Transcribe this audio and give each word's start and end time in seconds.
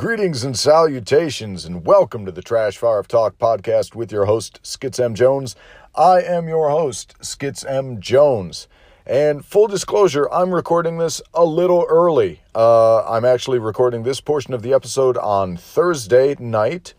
Greetings 0.00 0.44
and 0.44 0.58
salutations, 0.58 1.66
and 1.66 1.84
welcome 1.84 2.24
to 2.24 2.32
the 2.32 2.40
Trash 2.40 2.78
Fire 2.78 3.00
of 3.00 3.06
Talk 3.06 3.36
podcast 3.36 3.94
with 3.94 4.10
your 4.10 4.24
host, 4.24 4.58
Skitz 4.62 4.98
M. 4.98 5.14
Jones. 5.14 5.56
I 5.94 6.22
am 6.22 6.48
your 6.48 6.70
host, 6.70 7.14
Skitz 7.20 7.70
M. 7.70 8.00
Jones. 8.00 8.66
And 9.04 9.44
full 9.44 9.66
disclosure, 9.66 10.26
I'm 10.32 10.54
recording 10.54 10.96
this 10.96 11.20
a 11.34 11.44
little 11.44 11.84
early. 11.86 12.40
Uh, 12.54 13.04
I'm 13.04 13.26
actually 13.26 13.58
recording 13.58 14.02
this 14.02 14.22
portion 14.22 14.54
of 14.54 14.62
the 14.62 14.72
episode 14.72 15.18
on 15.18 15.58
Thursday 15.58 16.34
night. 16.38 16.94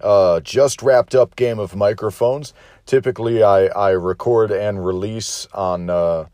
Uh, 0.00 0.40
just 0.40 0.80
wrapped 0.80 1.14
up 1.14 1.36
Game 1.36 1.58
of 1.58 1.76
Microphones. 1.76 2.54
Typically, 2.86 3.42
I, 3.42 3.66
I 3.66 3.90
record 3.90 4.50
and 4.50 4.82
release 4.82 5.46
on 5.52 5.90
uh, 5.90 6.24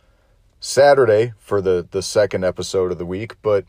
Saturday 0.60 1.32
for 1.40 1.60
the, 1.60 1.84
the 1.90 2.00
second 2.00 2.44
episode 2.44 2.92
of 2.92 2.98
the 2.98 3.06
week, 3.06 3.34
but 3.42 3.64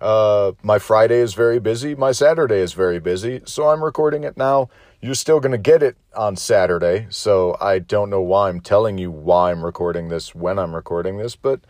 uh, 0.00 0.52
my 0.62 0.78
Friday 0.78 1.18
is 1.18 1.34
very 1.34 1.58
busy. 1.58 1.94
My 1.94 2.12
Saturday 2.12 2.58
is 2.58 2.72
very 2.72 2.98
busy. 2.98 3.42
So 3.44 3.68
I'm 3.68 3.82
recording 3.82 4.24
it 4.24 4.36
now. 4.36 4.68
You're 5.00 5.14
still 5.14 5.40
going 5.40 5.52
to 5.52 5.58
get 5.58 5.82
it 5.82 5.96
on 6.14 6.36
Saturday. 6.36 7.06
So 7.10 7.56
I 7.60 7.78
don't 7.78 8.10
know 8.10 8.20
why 8.20 8.48
I'm 8.48 8.60
telling 8.60 8.98
you 8.98 9.10
why 9.10 9.50
I'm 9.50 9.64
recording 9.64 10.08
this 10.08 10.34
when 10.34 10.58
I'm 10.58 10.74
recording 10.74 11.18
this. 11.18 11.36
But, 11.36 11.60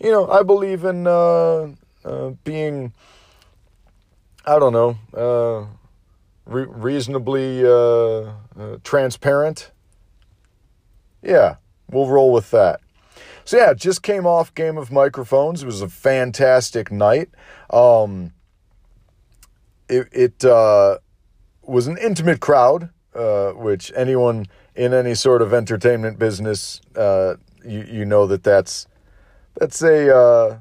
you 0.00 0.10
know, 0.10 0.28
I 0.30 0.42
believe 0.42 0.84
in 0.84 1.06
uh, 1.06 1.72
uh, 2.04 2.30
being, 2.44 2.92
I 4.46 4.58
don't 4.58 4.72
know, 4.72 4.96
uh, 5.14 5.66
re- 6.46 6.66
reasonably 6.68 7.64
uh, 7.64 8.32
uh, 8.58 8.78
transparent. 8.84 9.72
Yeah, 11.22 11.56
we'll 11.90 12.08
roll 12.08 12.32
with 12.32 12.50
that. 12.52 12.80
So 13.46 13.58
yeah, 13.58 13.74
just 13.74 14.02
came 14.02 14.26
off 14.26 14.52
Game 14.56 14.76
of 14.76 14.90
Microphones. 14.90 15.62
It 15.62 15.66
was 15.66 15.80
a 15.80 15.88
fantastic 15.88 16.90
night. 16.90 17.30
Um, 17.70 18.32
it 19.88 20.08
it 20.10 20.44
uh, 20.44 20.98
was 21.62 21.86
an 21.86 21.96
intimate 21.96 22.40
crowd, 22.40 22.90
uh, 23.14 23.52
which 23.52 23.92
anyone 23.94 24.46
in 24.74 24.92
any 24.92 25.14
sort 25.14 25.42
of 25.42 25.54
entertainment 25.54 26.18
business, 26.18 26.80
uh, 26.96 27.36
you 27.64 27.86
you 27.88 28.04
know 28.04 28.26
that 28.26 28.42
that's 28.42 28.88
that's 29.54 29.80
a 29.80 30.12
uh, 30.12 30.58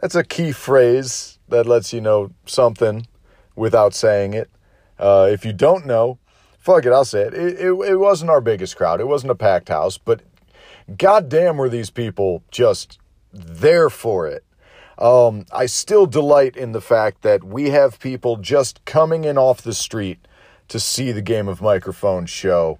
that's 0.00 0.14
a 0.14 0.24
key 0.24 0.52
phrase 0.52 1.38
that 1.50 1.66
lets 1.66 1.92
you 1.92 2.00
know 2.00 2.30
something 2.46 3.06
without 3.56 3.92
saying 3.92 4.32
it. 4.32 4.50
Uh, 4.98 5.28
if 5.30 5.44
you 5.44 5.52
don't 5.52 5.84
know, 5.84 6.18
fuck 6.58 6.86
it, 6.86 6.92
I'll 6.92 7.04
say 7.04 7.24
it. 7.24 7.34
It, 7.34 7.60
it. 7.60 7.72
it 7.72 7.96
wasn't 7.96 8.30
our 8.30 8.40
biggest 8.40 8.74
crowd. 8.74 9.02
It 9.02 9.06
wasn't 9.06 9.32
a 9.32 9.36
packed 9.36 9.68
house, 9.68 9.98
but 9.98 10.22
goddamn 10.96 11.56
were 11.56 11.68
these 11.68 11.90
people 11.90 12.42
just 12.50 12.98
there 13.32 13.90
for 13.90 14.26
it. 14.26 14.44
Um, 14.98 15.44
I 15.52 15.66
still 15.66 16.06
delight 16.06 16.56
in 16.56 16.72
the 16.72 16.80
fact 16.80 17.22
that 17.22 17.44
we 17.44 17.70
have 17.70 18.00
people 18.00 18.36
just 18.36 18.84
coming 18.84 19.24
in 19.24 19.36
off 19.36 19.60
the 19.60 19.74
street 19.74 20.26
to 20.68 20.80
see 20.80 21.12
the 21.12 21.22
Game 21.22 21.48
of 21.48 21.60
Microphones 21.60 22.30
show. 22.30 22.78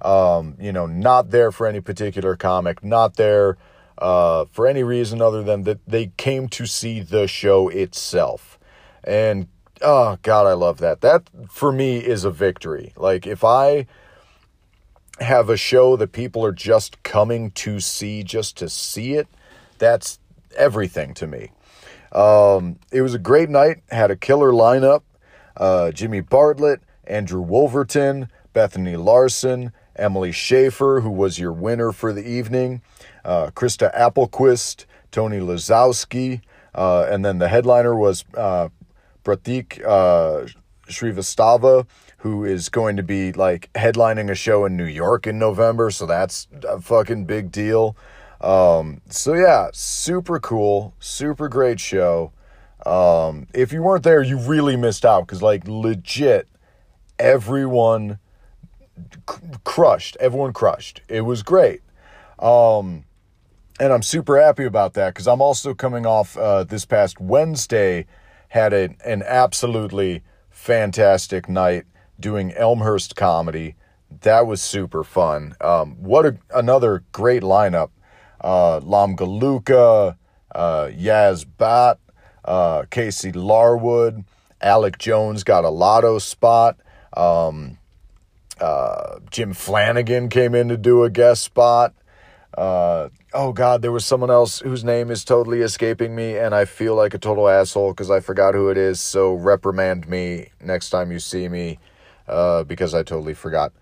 Um, 0.00 0.56
you 0.58 0.72
know, 0.72 0.86
not 0.86 1.30
there 1.30 1.52
for 1.52 1.66
any 1.66 1.80
particular 1.80 2.34
comic, 2.34 2.82
not 2.82 3.14
there 3.14 3.56
uh, 3.98 4.46
for 4.50 4.66
any 4.66 4.82
reason 4.82 5.22
other 5.22 5.44
than 5.44 5.62
that 5.62 5.78
they 5.86 6.08
came 6.16 6.48
to 6.48 6.66
see 6.66 7.00
the 7.00 7.28
show 7.28 7.68
itself. 7.68 8.58
And 9.04 9.46
oh 9.80 10.18
god, 10.22 10.46
I 10.46 10.54
love 10.54 10.78
that. 10.78 11.00
That 11.02 11.28
for 11.48 11.70
me 11.70 11.98
is 11.98 12.24
a 12.24 12.30
victory. 12.30 12.92
Like 12.96 13.26
if 13.26 13.44
I 13.44 13.86
have 15.22 15.48
a 15.48 15.56
show 15.56 15.96
that 15.96 16.12
people 16.12 16.44
are 16.44 16.52
just 16.52 17.02
coming 17.02 17.50
to 17.52 17.80
see 17.80 18.22
just 18.22 18.56
to 18.58 18.68
see 18.68 19.14
it, 19.14 19.28
that's 19.78 20.18
everything 20.56 21.14
to 21.14 21.26
me. 21.26 21.50
Um, 22.12 22.78
it 22.90 23.00
was 23.02 23.14
a 23.14 23.18
great 23.18 23.48
night, 23.48 23.82
had 23.90 24.10
a 24.10 24.16
killer 24.16 24.52
lineup. 24.52 25.02
Uh, 25.56 25.90
Jimmy 25.92 26.20
Bartlett, 26.20 26.80
Andrew 27.04 27.40
Wolverton, 27.40 28.28
Bethany 28.52 28.96
Larson, 28.96 29.72
Emily 29.96 30.32
Schaefer, 30.32 31.00
who 31.00 31.10
was 31.10 31.38
your 31.38 31.52
winner 31.52 31.92
for 31.92 32.12
the 32.12 32.26
evening, 32.26 32.82
uh, 33.24 33.50
Krista 33.50 33.94
Applequist, 33.94 34.86
Tony 35.10 35.38
Lazowski, 35.38 36.40
uh, 36.74 37.06
and 37.10 37.24
then 37.24 37.38
the 37.38 37.48
headliner 37.48 37.94
was 37.94 38.24
uh, 38.36 38.68
Pratik 39.24 39.84
uh, 39.84 40.46
Srivastava, 40.88 41.86
who 42.22 42.44
is 42.44 42.68
going 42.68 42.96
to 42.96 43.02
be 43.02 43.32
like 43.32 43.68
headlining 43.74 44.30
a 44.30 44.34
show 44.36 44.64
in 44.64 44.76
New 44.76 44.86
York 44.86 45.26
in 45.26 45.40
November. 45.40 45.90
So 45.90 46.06
that's 46.06 46.46
a 46.62 46.80
fucking 46.80 47.24
big 47.24 47.50
deal. 47.50 47.96
Um, 48.40 49.00
so 49.08 49.34
yeah, 49.34 49.70
super 49.72 50.38
cool, 50.38 50.94
super 51.00 51.48
great 51.48 51.80
show. 51.80 52.32
Um, 52.86 53.48
if 53.52 53.72
you 53.72 53.82
weren't 53.82 54.04
there, 54.04 54.22
you 54.22 54.38
really 54.38 54.76
missed 54.76 55.04
out 55.04 55.26
because 55.26 55.42
like 55.42 55.66
legit, 55.66 56.46
everyone 57.18 58.20
c- 59.28 59.38
crushed. 59.64 60.16
Everyone 60.20 60.52
crushed. 60.52 61.00
It 61.08 61.22
was 61.22 61.42
great. 61.42 61.80
Um, 62.38 63.04
and 63.80 63.92
I'm 63.92 64.02
super 64.04 64.40
happy 64.40 64.64
about 64.64 64.94
that 64.94 65.12
because 65.12 65.26
I'm 65.26 65.42
also 65.42 65.74
coming 65.74 66.06
off 66.06 66.36
uh, 66.36 66.62
this 66.62 66.84
past 66.84 67.20
Wednesday 67.20 68.06
had 68.50 68.72
a, 68.72 68.90
an 69.04 69.24
absolutely 69.26 70.22
fantastic 70.50 71.48
night 71.48 71.84
doing 72.22 72.52
Elmhurst 72.52 73.14
comedy. 73.14 73.74
That 74.22 74.46
was 74.46 74.62
super 74.62 75.04
fun. 75.04 75.54
Um, 75.60 75.96
what 76.02 76.24
a, 76.24 76.38
another 76.54 77.04
great 77.12 77.42
lineup. 77.42 77.90
Uh, 78.40 78.78
Lam 78.78 79.14
Galuka, 79.16 80.16
uh, 80.54 80.88
Yaz 80.92 81.44
Bat, 81.58 81.98
uh, 82.44 82.84
Casey 82.90 83.32
Larwood, 83.32 84.24
Alec 84.60 84.98
Jones 84.98 85.44
got 85.44 85.64
a 85.64 85.70
lotto 85.70 86.18
spot. 86.18 86.78
Um, 87.16 87.78
uh, 88.60 89.18
Jim 89.30 89.52
Flanagan 89.52 90.28
came 90.28 90.54
in 90.54 90.68
to 90.68 90.76
do 90.76 91.04
a 91.04 91.10
guest 91.10 91.42
spot. 91.42 91.94
Uh, 92.56 93.08
oh 93.32 93.52
God, 93.52 93.82
there 93.82 93.92
was 93.92 94.04
someone 94.04 94.30
else 94.30 94.60
whose 94.60 94.84
name 94.84 95.10
is 95.10 95.24
totally 95.24 95.62
escaping 95.62 96.14
me, 96.14 96.36
and 96.36 96.54
I 96.54 96.66
feel 96.66 96.94
like 96.94 97.14
a 97.14 97.18
total 97.18 97.48
asshole 97.48 97.92
because 97.92 98.10
I 98.10 98.20
forgot 98.20 98.54
who 98.54 98.68
it 98.68 98.76
is. 98.76 99.00
So 99.00 99.34
reprimand 99.34 100.08
me 100.08 100.50
next 100.60 100.90
time 100.90 101.10
you 101.10 101.18
see 101.18 101.48
me 101.48 101.78
uh, 102.32 102.64
because 102.64 102.94
I 102.94 103.02
totally 103.02 103.34
forgot. 103.34 103.72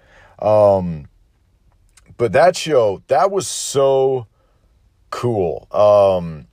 Um, 0.40 1.08
but 2.16 2.32
that 2.32 2.56
show, 2.56 3.02
that 3.08 3.30
was 3.30 3.46
so 3.48 4.26
cool. 5.10 5.68
Um, 5.70 6.46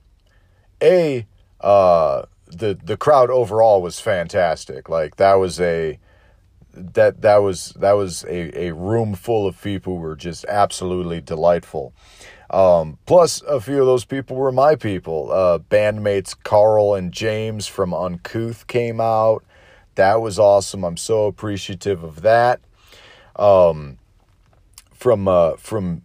a 0.82 1.26
uh, 1.60 2.22
the 2.46 2.78
the 2.82 2.96
crowd 2.96 3.30
overall 3.30 3.82
was 3.82 4.00
fantastic. 4.00 4.88
Like 4.88 5.16
that 5.16 5.34
was 5.34 5.60
a 5.60 5.98
that 6.72 7.22
that 7.22 7.38
was 7.38 7.72
that 7.78 7.92
was 7.92 8.24
a, 8.24 8.66
a 8.66 8.74
room 8.74 9.14
full 9.14 9.46
of 9.46 9.60
people 9.60 9.96
who 9.96 10.00
were 10.00 10.16
just 10.16 10.44
absolutely 10.48 11.20
delightful. 11.20 11.92
Um, 12.50 12.98
plus, 13.04 13.42
a 13.42 13.60
few 13.60 13.80
of 13.80 13.86
those 13.86 14.04
people 14.04 14.36
were 14.36 14.52
my 14.52 14.74
people. 14.74 15.30
Uh, 15.30 15.58
bandmates 15.58 16.34
Carl 16.44 16.94
and 16.94 17.12
James 17.12 17.66
from 17.66 17.92
Uncouth 17.92 18.66
came 18.66 19.00
out. 19.00 19.44
That 19.98 20.20
was 20.20 20.38
awesome. 20.38 20.84
I'm 20.84 20.96
so 20.96 21.26
appreciative 21.26 22.04
of 22.04 22.22
that. 22.22 22.60
Um, 23.34 23.98
from 24.92 25.26
uh, 25.26 25.56
from 25.56 26.02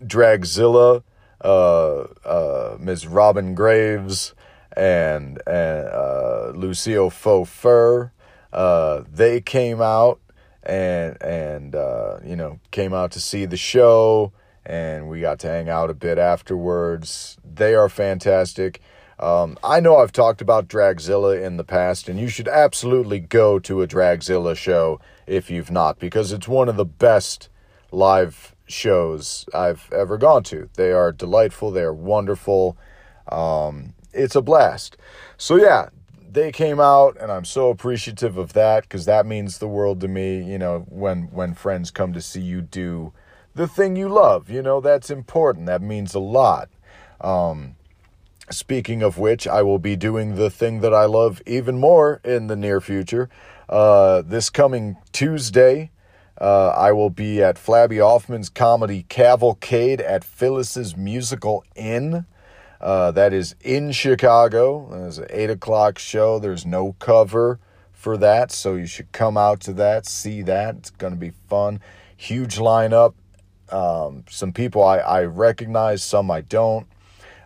Dragzilla, 0.00 1.02
uh, 1.42 2.02
uh, 2.24 2.76
Ms. 2.78 3.08
Robin 3.08 3.56
Graves 3.56 4.34
and 4.76 5.42
and 5.48 5.88
uh, 5.88 6.52
Lucio 6.54 7.10
Faux 7.10 7.50
uh, 8.52 9.02
they 9.12 9.40
came 9.40 9.82
out 9.82 10.20
and 10.62 11.20
and 11.20 11.74
uh, 11.74 12.20
you 12.24 12.36
know 12.36 12.60
came 12.70 12.94
out 12.94 13.10
to 13.10 13.20
see 13.20 13.46
the 13.46 13.56
show, 13.56 14.32
and 14.64 15.08
we 15.08 15.20
got 15.20 15.40
to 15.40 15.48
hang 15.48 15.68
out 15.68 15.90
a 15.90 15.94
bit 15.94 16.18
afterwards. 16.18 17.36
They 17.44 17.74
are 17.74 17.88
fantastic. 17.88 18.80
Um, 19.24 19.56
I 19.64 19.80
know 19.80 19.96
I've 19.96 20.12
talked 20.12 20.42
about 20.42 20.68
Dragzilla 20.68 21.42
in 21.42 21.56
the 21.56 21.64
past, 21.64 22.10
and 22.10 22.20
you 22.20 22.28
should 22.28 22.46
absolutely 22.46 23.20
go 23.20 23.58
to 23.58 23.80
a 23.80 23.86
Dragzilla 23.86 24.54
show 24.54 25.00
if 25.26 25.50
you've 25.50 25.70
not, 25.70 25.98
because 25.98 26.30
it's 26.30 26.46
one 26.46 26.68
of 26.68 26.76
the 26.76 26.84
best 26.84 27.48
live 27.90 28.54
shows 28.66 29.46
I've 29.54 29.90
ever 29.92 30.18
gone 30.18 30.42
to. 30.44 30.68
They 30.74 30.92
are 30.92 31.10
delightful, 31.10 31.70
they 31.70 31.80
are 31.80 31.94
wonderful. 31.94 32.76
Um, 33.32 33.94
it's 34.12 34.36
a 34.36 34.42
blast. 34.42 34.98
So, 35.38 35.56
yeah, 35.56 35.88
they 36.30 36.52
came 36.52 36.78
out, 36.78 37.16
and 37.18 37.32
I'm 37.32 37.46
so 37.46 37.70
appreciative 37.70 38.36
of 38.36 38.52
that 38.52 38.82
because 38.82 39.06
that 39.06 39.24
means 39.24 39.56
the 39.56 39.68
world 39.68 40.02
to 40.02 40.08
me. 40.08 40.42
You 40.42 40.58
know, 40.58 40.80
when 40.90 41.30
when 41.30 41.54
friends 41.54 41.90
come 41.90 42.12
to 42.12 42.20
see 42.20 42.42
you 42.42 42.60
do 42.60 43.14
the 43.54 43.68
thing 43.68 43.96
you 43.96 44.10
love, 44.10 44.50
you 44.50 44.60
know, 44.60 44.82
that's 44.82 45.08
important. 45.08 45.64
That 45.64 45.80
means 45.80 46.12
a 46.12 46.18
lot. 46.18 46.68
Um, 47.22 47.76
Speaking 48.50 49.02
of 49.02 49.18
which, 49.18 49.46
I 49.46 49.62
will 49.62 49.78
be 49.78 49.96
doing 49.96 50.34
the 50.34 50.50
thing 50.50 50.80
that 50.80 50.92
I 50.92 51.06
love 51.06 51.40
even 51.46 51.78
more 51.78 52.20
in 52.24 52.46
the 52.46 52.56
near 52.56 52.80
future. 52.80 53.30
Uh, 53.68 54.22
this 54.22 54.50
coming 54.50 54.96
Tuesday, 55.12 55.90
uh, 56.38 56.68
I 56.68 56.92
will 56.92 57.10
be 57.10 57.42
at 57.42 57.56
Flabby 57.56 57.98
Hoffman's 57.98 58.50
Comedy 58.50 59.06
Cavalcade 59.08 60.00
at 60.00 60.24
Phyllis's 60.24 60.96
Musical 60.96 61.64
Inn. 61.74 62.26
Uh, 62.80 63.10
that 63.12 63.32
is 63.32 63.54
in 63.62 63.92
Chicago. 63.92 65.06
It's 65.06 65.16
an 65.16 65.26
8 65.30 65.50
o'clock 65.50 65.98
show. 65.98 66.38
There's 66.38 66.66
no 66.66 66.96
cover 66.98 67.58
for 67.92 68.18
that, 68.18 68.52
so 68.52 68.74
you 68.74 68.86
should 68.86 69.10
come 69.12 69.38
out 69.38 69.60
to 69.60 69.72
that, 69.72 70.04
see 70.04 70.42
that. 70.42 70.76
It's 70.76 70.90
going 70.90 71.14
to 71.14 71.18
be 71.18 71.32
fun. 71.48 71.80
Huge 72.14 72.56
lineup. 72.56 73.14
Um, 73.70 74.24
some 74.28 74.52
people 74.52 74.82
I, 74.82 74.98
I 74.98 75.24
recognize, 75.24 76.04
some 76.04 76.30
I 76.30 76.42
don't. 76.42 76.86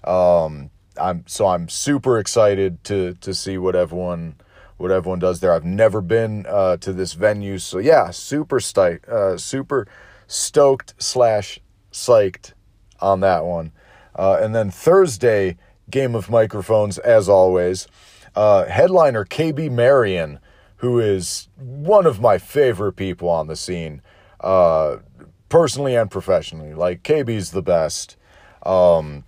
Um, 0.03 0.71
I'm 1.01 1.25
so 1.27 1.47
I'm 1.47 1.69
super 1.69 2.19
excited 2.19 2.83
to 2.85 3.15
to 3.15 3.35
see 3.35 3.59
what 3.59 3.75
everyone 3.75 4.37
what 4.77 4.91
everyone 4.91 5.19
does 5.19 5.41
there. 5.41 5.53
I've 5.53 5.65
never 5.65 6.01
been 6.01 6.47
uh, 6.49 6.77
to 6.79 6.93
this 6.93 7.13
venue, 7.13 7.59
so 7.59 7.79
yeah, 7.79 8.11
super 8.11 8.61
stoked, 8.61 9.09
uh, 9.09 9.37
super 9.37 9.87
stoked 10.27 10.95
slash 10.99 11.61
psyched 11.93 12.53
on 13.01 13.21
that 13.21 13.45
one. 13.45 13.73
Uh, 14.15 14.39
and 14.41 14.55
then 14.55 14.71
Thursday, 14.71 15.57
game 15.91 16.15
of 16.15 16.31
microphones 16.31 16.99
as 16.99 17.29
always. 17.29 17.87
Uh, 18.35 18.67
headliner 18.67 19.25
KB 19.25 19.71
Marion, 19.71 20.39
who 20.77 21.01
is 21.01 21.49
one 21.57 22.07
of 22.07 22.21
my 22.21 22.39
favorite 22.39 22.93
people 22.93 23.29
on 23.29 23.49
the 23.49 23.57
scene, 23.57 24.01
uh, 24.41 24.99
personally 25.49 25.97
and 25.97 26.11
professionally. 26.11 26.75
Like 26.75 27.03
KB's 27.03 27.51
the 27.51 27.63
best. 27.63 28.17
Um, 28.65 29.25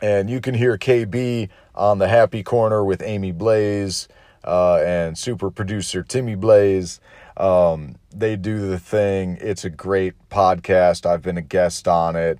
and 0.00 0.28
you 0.28 0.40
can 0.40 0.54
hear 0.54 0.76
KB 0.78 1.48
on 1.74 1.98
the 1.98 2.08
Happy 2.08 2.42
Corner 2.42 2.84
with 2.84 3.02
Amy 3.02 3.32
Blaze 3.32 4.08
uh, 4.44 4.76
and 4.76 5.16
super 5.16 5.50
producer 5.50 6.02
Timmy 6.02 6.34
Blaze. 6.34 7.00
Um, 7.36 7.96
they 8.14 8.36
do 8.36 8.66
the 8.68 8.78
thing. 8.78 9.38
It's 9.40 9.64
a 9.64 9.70
great 9.70 10.14
podcast. 10.30 11.04
I've 11.04 11.22
been 11.22 11.36
a 11.36 11.42
guest 11.42 11.86
on 11.86 12.16
it. 12.16 12.38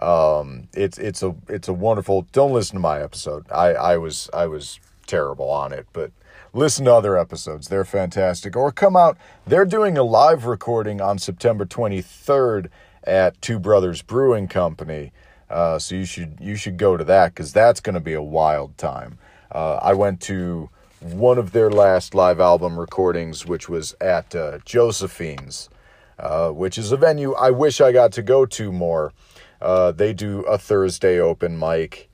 Um, 0.00 0.68
it's 0.74 0.96
it's 0.98 1.22
a 1.22 1.34
it's 1.48 1.68
a 1.68 1.72
wonderful. 1.72 2.22
Don't 2.32 2.52
listen 2.52 2.76
to 2.76 2.80
my 2.80 3.02
episode. 3.02 3.46
I 3.50 3.74
I 3.74 3.96
was 3.96 4.30
I 4.32 4.46
was 4.46 4.78
terrible 5.06 5.50
on 5.50 5.72
it, 5.72 5.86
but 5.92 6.12
listen 6.52 6.84
to 6.84 6.94
other 6.94 7.18
episodes. 7.18 7.68
They're 7.68 7.84
fantastic. 7.84 8.56
Or 8.56 8.70
come 8.70 8.96
out. 8.96 9.18
They're 9.46 9.64
doing 9.64 9.98
a 9.98 10.04
live 10.04 10.44
recording 10.44 11.00
on 11.00 11.18
September 11.18 11.66
23rd 11.66 12.68
at 13.04 13.40
Two 13.42 13.58
Brothers 13.58 14.02
Brewing 14.02 14.46
Company. 14.46 15.12
Uh, 15.50 15.78
so 15.78 15.94
you 15.94 16.04
should 16.04 16.38
you 16.40 16.56
should 16.56 16.76
go 16.76 16.96
to 16.96 17.04
that 17.04 17.34
because 17.34 17.52
that's 17.52 17.80
going 17.80 17.94
to 17.94 18.00
be 18.00 18.12
a 18.12 18.22
wild 18.22 18.76
time. 18.76 19.18
Uh, 19.50 19.76
I 19.76 19.94
went 19.94 20.20
to 20.22 20.68
one 21.00 21.38
of 21.38 21.52
their 21.52 21.70
last 21.70 22.14
live 22.14 22.40
album 22.40 22.78
recordings, 22.78 23.46
which 23.46 23.68
was 23.68 23.94
at 24.00 24.34
uh, 24.34 24.58
Josephine's, 24.64 25.70
uh, 26.18 26.50
which 26.50 26.76
is 26.76 26.92
a 26.92 26.96
venue 26.96 27.34
I 27.34 27.50
wish 27.50 27.80
I 27.80 27.92
got 27.92 28.12
to 28.12 28.22
go 28.22 28.44
to 28.46 28.72
more. 28.72 29.12
Uh, 29.60 29.92
they 29.92 30.12
do 30.12 30.40
a 30.42 30.58
Thursday 30.58 31.18
open 31.18 31.58
mic, 31.58 32.10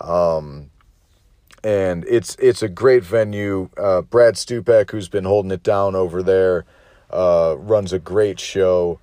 um, 0.00 0.70
and 1.62 2.04
it's 2.08 2.36
it's 2.36 2.62
a 2.62 2.68
great 2.68 3.04
venue. 3.04 3.68
Uh, 3.76 4.00
Brad 4.00 4.34
Stupek, 4.34 4.90
who's 4.90 5.08
been 5.08 5.24
holding 5.24 5.50
it 5.50 5.62
down 5.62 5.94
over 5.94 6.22
there, 6.22 6.64
runs 7.12 7.92
a 7.92 7.98
great 7.98 8.40
show. 8.40 8.98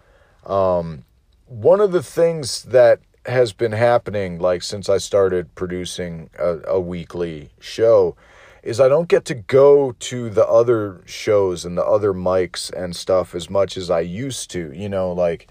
Um, 0.46 1.06
one 1.48 1.80
of 1.80 1.92
the 1.92 2.04
things 2.04 2.64
that 2.64 3.00
has 3.25 3.54
been 3.54 3.72
happening 3.72 4.39
like 4.39 4.62
since 4.63 4.89
I 4.89 4.98
started 4.98 5.54
producing 5.56 6.30
a, 6.38 6.60
a, 6.68 6.80
weekly 6.80 7.50
show 7.60 8.16
is 8.63 8.80
I 8.80 8.88
don't 8.88 9.07
get 9.07 9.25
to 9.25 9.36
go 9.36 9.94
to 9.94 10.30
the 10.30 10.48
other 10.48 11.01
shows 11.06 11.66
and 11.66 11.77
the 11.77 11.86
other 11.86 12.13
mics 12.13 12.72
and 12.72 12.95
stuff 12.95 13.36
as 13.36 13.50
much 13.50 13.77
as 13.77 13.89
I 13.89 14.01
used 14.01 14.50
to. 14.51 14.72
You 14.74 14.89
know, 14.89 15.12
like 15.12 15.48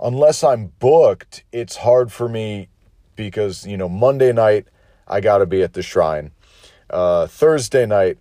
unless 0.00 0.44
I'm 0.44 0.72
booked, 0.78 1.44
it's 1.52 1.76
hard 1.76 2.12
for 2.12 2.28
me 2.28 2.68
because, 3.16 3.66
you 3.66 3.76
know, 3.76 3.88
Monday 3.88 4.32
night 4.32 4.66
I 5.06 5.20
got 5.20 5.38
to 5.38 5.46
be 5.46 5.62
at 5.62 5.74
the 5.74 5.82
shrine. 5.82 6.32
Uh, 6.90 7.26
Thursday 7.26 7.86
night 7.86 8.18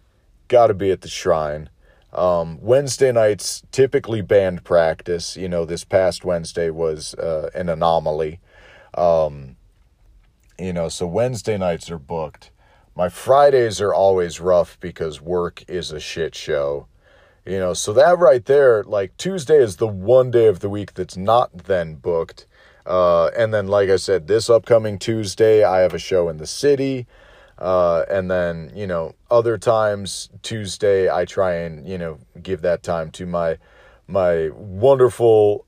got 0.48 0.68
to 0.68 0.74
be 0.74 0.92
at 0.92 1.02
the 1.02 1.10
shrine. 1.10 1.70
Um, 2.12 2.60
Wednesday 2.62 3.12
nights 3.12 3.64
typically 3.72 4.22
band 4.22 4.64
practice. 4.64 5.36
You 5.36 5.50
know, 5.50 5.66
this 5.66 5.84
past 5.84 6.24
Wednesday 6.24 6.70
was 6.70 7.16
uh, 7.16 7.50
an 7.56 7.70
anomaly. 7.70 8.40
Um, 8.96 9.58
you 10.60 10.74
know, 10.74 10.90
so 10.90 11.08
Wednesday 11.08 11.58
nights 11.58 11.90
are 11.90 12.00
booked. 12.00 12.52
My 12.96 13.10
Fridays 13.10 13.82
are 13.82 13.94
always 13.94 14.40
rough 14.40 14.80
because 14.80 15.20
work 15.20 15.64
is 15.68 15.92
a 15.92 16.00
shit 16.00 16.36
show. 16.36 16.88
You 17.46 17.60
know, 17.60 17.74
so 17.74 17.92
that 17.94 18.20
right 18.20 18.46
there, 18.46 18.84
like 18.84 19.18
Tuesday 19.18 19.58
is 19.58 19.78
the 19.78 19.88
one 19.88 20.32
day 20.32 20.48
of 20.48 20.60
the 20.60 20.70
week 20.70 20.94
that's 20.94 21.18
not 21.18 21.66
then 21.66 21.96
booked. 21.96 22.46
Uh, 22.86 23.28
and 23.38 23.54
then, 23.54 23.68
like 23.68 23.90
I 23.90 23.96
said, 23.96 24.28
this 24.28 24.50
upcoming 24.50 25.00
Tuesday, 25.00 25.64
I 25.64 25.80
have 25.80 25.94
a 25.94 26.00
show 26.00 26.30
in 26.30 26.38
the 26.38 26.48
city. 26.48 27.08
Uh, 27.58 28.04
and 28.10 28.30
then, 28.30 28.72
you 28.76 28.88
know, 28.88 29.16
other 29.30 29.58
times, 29.58 30.30
Tuesday, 30.42 31.10
I 31.10 31.26
try 31.26 31.56
and, 31.56 31.88
you 31.88 31.98
know, 31.98 32.20
give 32.42 32.62
that 32.62 32.84
time 32.84 33.12
to 33.12 33.26
my 33.26 33.58
my 34.08 34.50
wonderful 34.50 35.66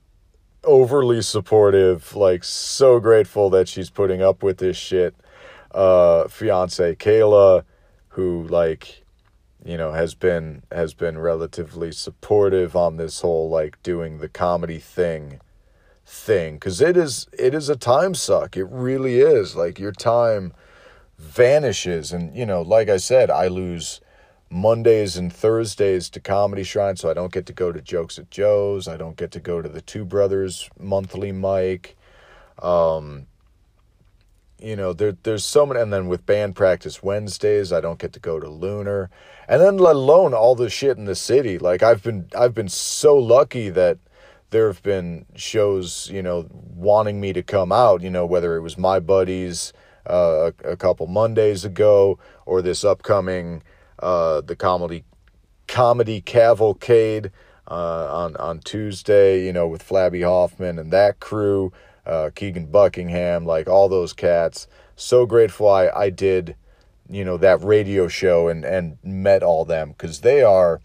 overly 0.65 1.21
supportive, 1.21 2.15
like 2.15 2.43
so 2.43 2.99
grateful 2.99 3.49
that 3.51 3.67
she's 3.67 3.89
putting 3.89 4.21
up 4.21 4.43
with 4.43 4.57
this 4.57 4.77
shit. 4.77 5.15
Uh, 5.71 6.27
fiance 6.27 6.95
Kayla, 6.95 7.63
who 8.09 8.47
like, 8.47 9.03
you 9.63 9.77
know, 9.77 9.91
has 9.91 10.15
been 10.15 10.63
has 10.71 10.93
been 10.93 11.17
relatively 11.17 11.91
supportive 11.91 12.75
on 12.75 12.97
this 12.97 13.21
whole 13.21 13.49
like 13.49 13.81
doing 13.83 14.19
the 14.19 14.29
comedy 14.29 14.79
thing 14.79 15.39
thing. 16.05 16.55
Because 16.55 16.81
it 16.81 16.97
is 16.97 17.27
it 17.37 17.53
is 17.53 17.69
a 17.69 17.75
time 17.75 18.15
suck. 18.15 18.55
It 18.57 18.65
really 18.65 19.19
is. 19.19 19.55
Like 19.55 19.79
your 19.79 19.91
time 19.91 20.53
vanishes. 21.17 22.11
And 22.11 22.35
you 22.35 22.45
know 22.45 22.61
like 22.61 22.89
i 22.89 22.97
said 22.97 23.29
i 23.31 23.47
lose 23.47 24.01
Mondays 24.49 25.17
and 25.17 25.33
Thursdays 25.33 26.09
to 26.11 26.19
Comedy 26.19 26.63
Shrine, 26.63 26.95
so 26.95 27.09
I 27.09 27.13
don't 27.13 27.33
get 27.33 27.45
to 27.47 27.53
go 27.53 27.71
to 27.71 27.81
Jokes 27.81 28.19
at 28.19 28.29
Joe's. 28.29 28.87
I 28.87 28.97
don't 28.97 29.17
get 29.17 29.31
to 29.31 29.39
go 29.39 29.61
to 29.61 29.69
the 29.69 29.81
Two 29.81 30.05
Brothers 30.05 30.69
monthly 30.79 31.31
mic. 31.31 31.97
Um, 32.61 33.27
you 34.59 34.75
know, 34.75 34.93
there 34.93 35.17
there's 35.23 35.43
so 35.43 35.65
many, 35.65 35.81
and 35.81 35.91
then 35.91 36.07
with 36.07 36.25
band 36.25 36.55
practice 36.55 37.03
Wednesdays, 37.03 37.73
I 37.73 37.81
don't 37.81 37.99
get 37.99 38.13
to 38.13 38.19
go 38.19 38.39
to 38.39 38.49
Lunar, 38.49 39.09
and 39.47 39.61
then 39.61 39.77
let 39.77 39.95
alone 39.95 40.33
all 40.33 40.55
the 40.55 40.69
shit 40.69 40.97
in 40.97 41.05
the 41.05 41.15
city. 41.15 41.57
Like 41.57 41.83
I've 41.83 42.03
been 42.03 42.29
I've 42.37 42.53
been 42.53 42.69
so 42.69 43.17
lucky 43.17 43.69
that 43.69 43.97
there 44.51 44.67
have 44.67 44.81
been 44.83 45.25
shows, 45.35 46.09
you 46.13 46.21
know, 46.21 46.47
wanting 46.51 47.19
me 47.19 47.33
to 47.33 47.43
come 47.43 47.71
out. 47.71 48.01
You 48.01 48.09
know, 48.09 48.25
whether 48.25 48.55
it 48.55 48.61
was 48.61 48.77
my 48.77 48.99
buddies 48.99 49.73
uh, 50.09 50.51
a, 50.63 50.71
a 50.71 50.77
couple 50.77 51.07
Mondays 51.07 51.65
ago 51.65 52.19
or 52.45 52.61
this 52.61 52.85
upcoming 52.85 53.63
uh, 54.05 54.41
the 54.41 54.55
comedy 54.55 55.03
comedy 55.67 56.21
cavalcade 56.21 57.31
uh, 57.67 58.07
on 58.15 58.35
on 58.37 58.59
Tuesday. 58.59 59.43
You 59.43 59.51
know, 59.51 59.67
with 59.67 59.81
Flabby 59.81 60.21
Hoffman 60.21 60.77
and 60.77 60.93
that 60.93 61.19
crew, 61.19 61.73
uh, 62.05 62.29
Keegan 62.35 62.67
Buckingham, 62.67 63.45
like 63.45 63.67
all 63.67 63.89
those 63.89 64.13
cats. 64.13 64.67
So 64.95 65.25
grateful 65.25 65.67
I 65.67 65.87
I 65.87 66.09
did, 66.11 66.55
you 67.09 67.25
know, 67.25 67.37
that 67.37 67.63
radio 67.63 68.07
show 68.07 68.47
and 68.47 68.63
and 68.63 68.99
met 69.03 69.41
all 69.41 69.65
them 69.65 69.89
because 69.89 70.21
they 70.21 70.43
are, 70.43 70.81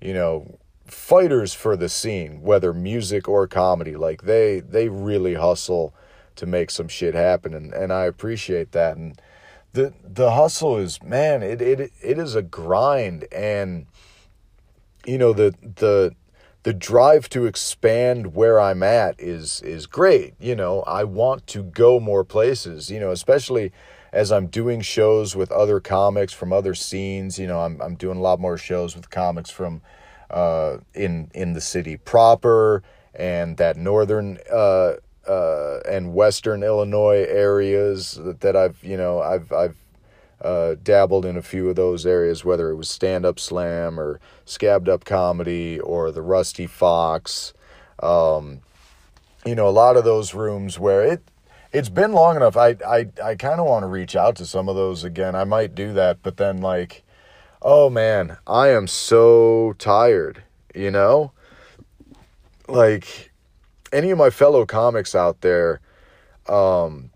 you 0.00 0.12
know, 0.12 0.58
fighters 0.86 1.54
for 1.54 1.76
the 1.76 1.88
scene, 1.88 2.42
whether 2.42 2.72
music 2.72 3.28
or 3.28 3.46
comedy. 3.46 3.94
Like 3.94 4.22
they 4.22 4.58
they 4.58 4.88
really 4.88 5.34
hustle 5.34 5.94
to 6.34 6.46
make 6.46 6.72
some 6.72 6.88
shit 6.88 7.14
happen, 7.14 7.54
and 7.54 7.72
and 7.72 7.92
I 7.92 8.06
appreciate 8.06 8.72
that 8.72 8.96
and 8.96 9.20
the 9.76 9.92
the 10.02 10.32
hustle 10.32 10.78
is 10.78 11.02
man 11.02 11.42
it 11.42 11.60
it 11.62 11.92
it 12.02 12.18
is 12.18 12.34
a 12.34 12.42
grind. 12.42 13.26
And 13.30 13.86
you 15.06 15.18
know 15.18 15.32
the 15.32 15.54
the 15.62 16.14
the 16.64 16.72
drive 16.72 17.28
to 17.28 17.46
expand 17.46 18.34
where 18.34 18.58
I'm 18.58 18.82
at 18.82 19.20
is 19.20 19.60
is 19.62 19.86
great. 19.86 20.34
You 20.40 20.56
know 20.56 20.82
I 20.82 21.04
want 21.04 21.46
to 21.48 21.62
go 21.62 22.00
more 22.00 22.24
places 22.24 22.90
you 22.90 22.98
know 22.98 23.12
especially 23.12 23.72
as 24.12 24.32
I'm 24.32 24.46
doing 24.46 24.80
shows 24.80 25.36
with 25.36 25.52
other 25.52 25.78
comics 25.78 26.32
from 26.32 26.52
other 26.52 26.74
scenes. 26.74 27.38
You 27.38 27.46
know 27.46 27.60
I'm 27.60 27.80
I'm 27.80 27.94
doing 27.94 28.18
a 28.18 28.22
lot 28.22 28.40
more 28.40 28.58
shows 28.58 28.96
with 28.96 29.10
comics 29.10 29.50
from 29.50 29.82
uh 30.30 30.78
in 30.94 31.30
in 31.34 31.52
the 31.52 31.60
city 31.60 31.96
proper 31.98 32.82
and 33.14 33.58
that 33.58 33.76
northern 33.76 34.38
uh 34.50 34.94
uh, 35.28 35.80
and 35.88 36.14
Western 36.14 36.62
Illinois 36.62 37.26
areas 37.28 38.14
that, 38.22 38.40
that 38.40 38.56
I've 38.56 38.82
you 38.82 38.96
know 38.96 39.20
I've 39.20 39.52
I've 39.52 39.76
uh, 40.40 40.76
dabbled 40.82 41.24
in 41.24 41.36
a 41.36 41.42
few 41.42 41.68
of 41.68 41.76
those 41.76 42.04
areas, 42.04 42.44
whether 42.44 42.70
it 42.70 42.76
was 42.76 42.88
stand 42.88 43.24
up 43.24 43.38
slam 43.38 43.98
or 43.98 44.20
scabbed 44.44 44.88
up 44.88 45.04
comedy 45.04 45.80
or 45.80 46.10
the 46.10 46.22
Rusty 46.22 46.66
Fox. 46.66 47.54
Um, 48.02 48.60
you 49.44 49.54
know, 49.54 49.68
a 49.68 49.70
lot 49.70 49.96
of 49.96 50.04
those 50.04 50.34
rooms 50.34 50.78
where 50.78 51.02
it 51.02 51.22
it's 51.72 51.88
been 51.88 52.12
long 52.12 52.36
enough. 52.36 52.56
I 52.56 52.76
I 52.86 53.08
I 53.22 53.34
kind 53.34 53.60
of 53.60 53.66
want 53.66 53.82
to 53.82 53.88
reach 53.88 54.16
out 54.16 54.36
to 54.36 54.46
some 54.46 54.68
of 54.68 54.76
those 54.76 55.04
again. 55.04 55.34
I 55.34 55.44
might 55.44 55.74
do 55.74 55.92
that, 55.94 56.18
but 56.22 56.36
then 56.36 56.58
like, 56.58 57.02
oh 57.62 57.88
man, 57.90 58.36
I 58.46 58.68
am 58.68 58.86
so 58.86 59.74
tired. 59.78 60.42
You 60.74 60.90
know, 60.90 61.32
like 62.68 63.30
any 63.92 64.10
of 64.10 64.18
my 64.18 64.30
fellow 64.30 64.66
comics 64.66 65.14
out 65.14 65.40
there, 65.40 65.80
um, 66.48 67.10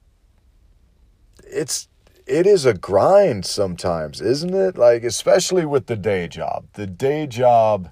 it's 1.44 1.88
it 2.26 2.46
is 2.46 2.64
a 2.64 2.74
grind 2.74 3.44
sometimes, 3.44 4.20
isn't 4.20 4.54
it? 4.54 4.76
Like 4.76 5.02
especially 5.02 5.66
with 5.66 5.86
the 5.86 5.96
day 5.96 6.28
job. 6.28 6.66
The 6.74 6.86
day 6.86 7.26
job 7.26 7.90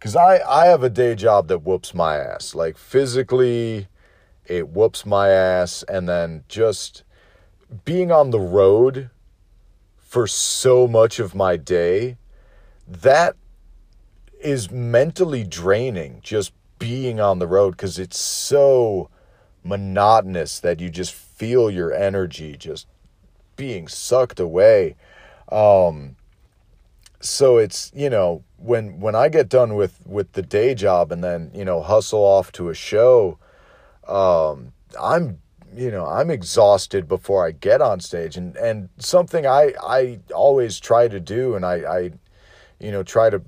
cuz 0.00 0.14
I 0.14 0.38
I 0.46 0.66
have 0.66 0.82
a 0.82 0.90
day 0.90 1.14
job 1.14 1.48
that 1.48 1.60
whoops 1.60 1.94
my 1.94 2.18
ass. 2.18 2.54
Like 2.54 2.76
physically 2.76 3.88
it 4.44 4.68
whoops 4.68 5.06
my 5.06 5.30
ass 5.30 5.84
and 5.88 6.08
then 6.08 6.44
just 6.48 7.02
being 7.84 8.12
on 8.12 8.30
the 8.30 8.40
road 8.40 9.10
for 9.96 10.26
so 10.26 10.86
much 10.86 11.18
of 11.18 11.34
my 11.34 11.56
day 11.56 12.16
that 12.86 13.34
is 14.40 14.70
mentally 14.70 15.42
draining 15.42 16.20
just 16.22 16.52
being 16.78 17.20
on 17.20 17.38
the 17.38 17.46
road 17.46 17.76
cuz 17.76 17.98
it's 17.98 18.18
so 18.18 19.08
monotonous 19.64 20.60
that 20.60 20.80
you 20.80 20.88
just 20.90 21.12
feel 21.12 21.70
your 21.70 21.92
energy 21.92 22.56
just 22.56 22.86
being 23.56 23.88
sucked 23.88 24.38
away. 24.38 24.94
Um, 25.50 26.16
so 27.20 27.56
it's 27.56 27.90
you 27.94 28.10
know 28.10 28.44
when 28.58 29.00
when 29.00 29.14
I 29.14 29.28
get 29.28 29.48
done 29.48 29.74
with 29.74 29.98
with 30.06 30.32
the 30.32 30.42
day 30.42 30.74
job 30.74 31.10
and 31.10 31.24
then 31.24 31.50
you 31.54 31.64
know 31.64 31.82
hustle 31.82 32.20
off 32.20 32.52
to 32.52 32.68
a 32.68 32.74
show, 32.74 33.38
um, 34.06 34.72
I'm 35.00 35.40
you 35.74 35.90
know 35.90 36.06
I'm 36.06 36.30
exhausted 36.30 37.08
before 37.08 37.46
I 37.46 37.50
get 37.50 37.80
on 37.80 38.00
stage 38.00 38.36
and 38.36 38.56
and 38.56 38.88
something 38.98 39.46
I 39.46 39.72
I 39.82 40.20
always 40.34 40.78
try 40.78 41.08
to 41.08 41.18
do 41.18 41.54
and 41.54 41.64
I 41.64 41.74
I 41.74 42.10
you 42.78 42.92
know 42.92 43.02
try 43.02 43.30
to 43.30 43.42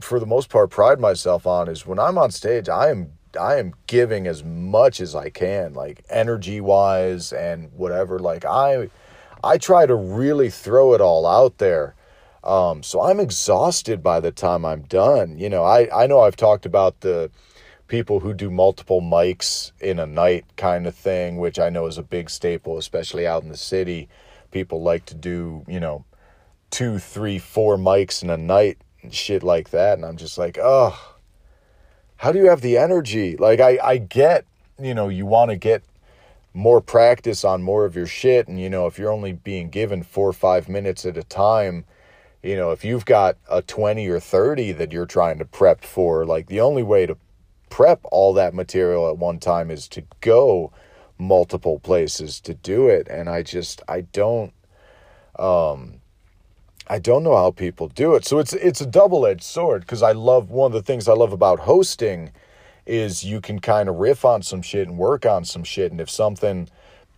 for 0.00 0.18
the 0.18 0.26
most 0.26 0.48
part 0.48 0.70
pride 0.70 1.00
myself 1.00 1.46
on 1.46 1.68
is 1.68 1.86
when 1.86 1.98
I'm 1.98 2.18
on 2.18 2.30
stage 2.30 2.68
I 2.68 2.90
am 2.90 3.12
I 3.38 3.56
am 3.56 3.74
giving 3.86 4.26
as 4.26 4.42
much 4.42 5.00
as 5.00 5.14
I 5.14 5.30
can, 5.30 5.74
like 5.74 6.04
energy 6.08 6.60
wise 6.60 7.32
and 7.32 7.70
whatever. 7.72 8.18
Like 8.18 8.44
I, 8.44 8.88
I 9.44 9.58
try 9.58 9.86
to 9.86 9.94
really 9.94 10.50
throw 10.50 10.94
it 10.94 11.00
all 11.00 11.26
out 11.26 11.58
there. 11.58 11.94
Um, 12.42 12.82
so 12.82 13.02
I'm 13.02 13.20
exhausted 13.20 14.02
by 14.02 14.20
the 14.20 14.32
time 14.32 14.64
I'm 14.64 14.82
done. 14.82 15.38
You 15.38 15.48
know, 15.48 15.62
I, 15.62 16.04
I 16.04 16.06
know 16.06 16.20
I've 16.20 16.36
talked 16.36 16.66
about 16.66 17.00
the 17.00 17.30
people 17.86 18.20
who 18.20 18.32
do 18.32 18.50
multiple 18.50 19.00
mics 19.00 19.72
in 19.80 19.98
a 19.98 20.06
night 20.06 20.46
kind 20.56 20.86
of 20.86 20.94
thing, 20.94 21.36
which 21.36 21.58
I 21.58 21.70
know 21.70 21.86
is 21.86 21.98
a 21.98 22.02
big 22.02 22.30
staple, 22.30 22.78
especially 22.78 23.26
out 23.26 23.42
in 23.42 23.48
the 23.48 23.56
city. 23.56 24.08
People 24.50 24.82
like 24.82 25.04
to 25.06 25.14
do, 25.14 25.64
you 25.68 25.80
know, 25.80 26.04
two, 26.70 26.98
three, 26.98 27.38
four 27.38 27.76
mics 27.76 28.22
in 28.22 28.30
a 28.30 28.36
night 28.36 28.78
and 29.02 29.14
shit 29.14 29.42
like 29.42 29.70
that. 29.70 29.98
And 29.98 30.04
I'm 30.04 30.16
just 30.16 30.38
like, 30.38 30.58
oh, 30.60 31.16
how 32.16 32.32
do 32.32 32.38
you 32.38 32.48
have 32.48 32.60
the 32.60 32.76
energy? 32.76 33.36
Like 33.36 33.60
I, 33.60 33.78
I 33.82 33.98
get, 33.98 34.44
you 34.78 34.94
know, 34.94 35.08
you 35.08 35.26
want 35.26 35.50
to 35.50 35.56
get 35.56 35.82
more 36.52 36.80
practice 36.80 37.44
on 37.44 37.62
more 37.62 37.84
of 37.84 37.96
your 37.96 38.06
shit. 38.06 38.48
And, 38.48 38.60
you 38.60 38.68
know, 38.68 38.86
if 38.86 38.98
you're 38.98 39.12
only 39.12 39.32
being 39.32 39.70
given 39.70 40.02
four 40.02 40.28
or 40.28 40.32
five 40.32 40.68
minutes 40.68 41.06
at 41.06 41.16
a 41.16 41.22
time, 41.22 41.84
you 42.42 42.56
know, 42.56 42.70
if 42.70 42.84
you've 42.84 43.04
got 43.04 43.36
a 43.50 43.62
20 43.62 44.06
or 44.08 44.20
30 44.20 44.72
that 44.72 44.92
you're 44.92 45.06
trying 45.06 45.38
to 45.38 45.44
prep 45.44 45.84
for, 45.84 46.24
like 46.24 46.46
the 46.46 46.60
only 46.60 46.82
way 46.82 47.06
to 47.06 47.16
prep 47.68 48.00
all 48.10 48.34
that 48.34 48.54
material 48.54 49.08
at 49.08 49.18
one 49.18 49.38
time 49.38 49.70
is 49.70 49.86
to 49.88 50.02
go 50.20 50.72
multiple 51.18 51.78
places 51.78 52.40
to 52.40 52.54
do 52.54 52.88
it. 52.88 53.06
And 53.08 53.28
I 53.28 53.42
just, 53.42 53.82
I 53.88 54.02
don't, 54.02 54.52
um, 55.38 55.99
I 56.90 56.98
don't 56.98 57.22
know 57.22 57.36
how 57.36 57.52
people 57.52 57.86
do 57.86 58.16
it. 58.16 58.24
So 58.26 58.40
it's 58.40 58.52
it's 58.52 58.80
a 58.80 58.86
double-edged 58.86 59.44
sword 59.44 59.82
because 59.82 60.02
I 60.02 60.10
love 60.10 60.50
one 60.50 60.66
of 60.66 60.72
the 60.72 60.82
things 60.82 61.06
I 61.06 61.12
love 61.12 61.32
about 61.32 61.60
hosting 61.60 62.32
is 62.84 63.22
you 63.22 63.40
can 63.40 63.60
kind 63.60 63.88
of 63.88 63.94
riff 63.94 64.24
on 64.24 64.42
some 64.42 64.60
shit 64.60 64.88
and 64.88 64.98
work 64.98 65.24
on 65.24 65.44
some 65.44 65.62
shit 65.62 65.92
and 65.92 66.00
if 66.00 66.10
something 66.10 66.68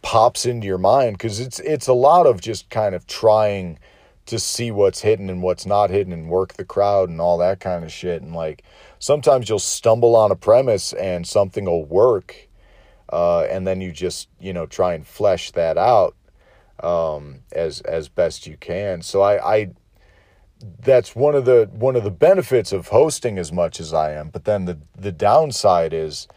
pops 0.02 0.44
into 0.44 0.66
your 0.66 0.76
mind 0.76 1.18
cuz 1.18 1.40
it's 1.40 1.58
it's 1.60 1.86
a 1.86 1.94
lot 1.94 2.26
of 2.26 2.38
just 2.38 2.68
kind 2.68 2.94
of 2.94 3.06
trying 3.06 3.78
to 4.26 4.38
see 4.38 4.70
what's 4.70 5.00
hidden 5.00 5.30
and 5.30 5.42
what's 5.42 5.64
not 5.64 5.88
hidden 5.88 6.12
and 6.12 6.28
work 6.28 6.52
the 6.54 6.64
crowd 6.66 7.08
and 7.08 7.20
all 7.20 7.38
that 7.38 7.58
kind 7.58 7.82
of 7.82 7.90
shit 7.90 8.20
and 8.20 8.34
like 8.34 8.62
sometimes 8.98 9.48
you'll 9.48 9.58
stumble 9.58 10.14
on 10.14 10.30
a 10.30 10.36
premise 10.36 10.92
and 10.92 11.26
something 11.26 11.64
will 11.64 11.86
work 11.86 12.48
uh, 13.10 13.42
and 13.42 13.66
then 13.66 13.80
you 13.80 13.90
just 13.90 14.28
you 14.38 14.52
know 14.52 14.66
try 14.66 14.92
and 14.92 15.06
flesh 15.06 15.50
that 15.52 15.78
out 15.78 16.14
um, 16.82 17.40
as 17.52 17.80
as 17.82 18.08
best 18.08 18.46
you 18.46 18.56
can. 18.56 19.02
So 19.02 19.22
I, 19.22 19.54
I 19.54 19.70
that's 20.80 21.16
one 21.16 21.34
of 21.34 21.44
the 21.44 21.68
one 21.72 21.96
of 21.96 22.04
the 22.04 22.10
benefits 22.10 22.72
of 22.72 22.88
hosting 22.88 23.38
as 23.38 23.52
much 23.52 23.80
as 23.80 23.92
I 23.92 24.12
am. 24.12 24.28
But 24.30 24.44
then 24.44 24.64
the 24.64 24.78
the 24.96 25.12
downside 25.12 25.92
is, 25.92 26.28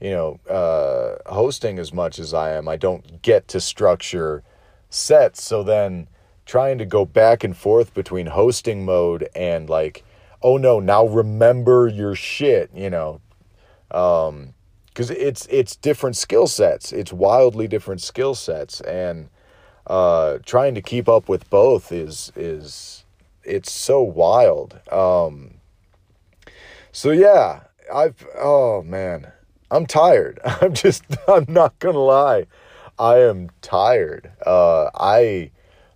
you 0.00 0.10
know, 0.10 0.40
uh, 0.48 1.32
hosting 1.32 1.78
as 1.78 1.92
much 1.92 2.18
as 2.18 2.32
I 2.34 2.52
am, 2.52 2.68
I 2.68 2.76
don't 2.76 3.22
get 3.22 3.48
to 3.48 3.60
structure 3.60 4.42
sets. 4.90 5.42
So 5.42 5.62
then 5.62 6.08
trying 6.46 6.78
to 6.78 6.84
go 6.86 7.04
back 7.04 7.42
and 7.42 7.56
forth 7.56 7.94
between 7.94 8.26
hosting 8.26 8.84
mode 8.84 9.28
and 9.34 9.68
like, 9.68 10.04
oh 10.42 10.56
no, 10.56 10.80
now 10.80 11.06
remember 11.06 11.88
your 11.88 12.14
shit, 12.14 12.70
you 12.74 12.90
know. 12.90 13.20
Um, 13.90 14.54
because 14.86 15.10
it's 15.10 15.46
it's 15.46 15.74
different 15.74 16.16
skill 16.16 16.46
sets. 16.46 16.92
It's 16.92 17.12
wildly 17.12 17.66
different 17.66 18.00
skill 18.00 18.36
sets, 18.36 18.80
and 18.82 19.28
uh, 19.86 20.38
trying 20.44 20.74
to 20.74 20.82
keep 20.82 21.08
up 21.08 21.28
with 21.28 21.48
both 21.50 21.92
is 21.92 22.32
is 22.36 23.04
it's 23.42 23.70
so 23.70 24.02
wild. 24.02 24.80
Um, 24.90 25.54
so 26.92 27.10
yeah, 27.10 27.60
I've 27.92 28.26
oh 28.38 28.82
man, 28.82 29.32
I'm 29.70 29.86
tired. 29.86 30.40
I'm 30.44 30.74
just 30.74 31.04
I'm 31.28 31.46
not 31.48 31.78
gonna 31.78 31.98
lie, 31.98 32.46
I 32.98 33.18
am 33.18 33.50
tired. 33.60 34.30
Uh, 34.46 34.90
I 34.94 35.50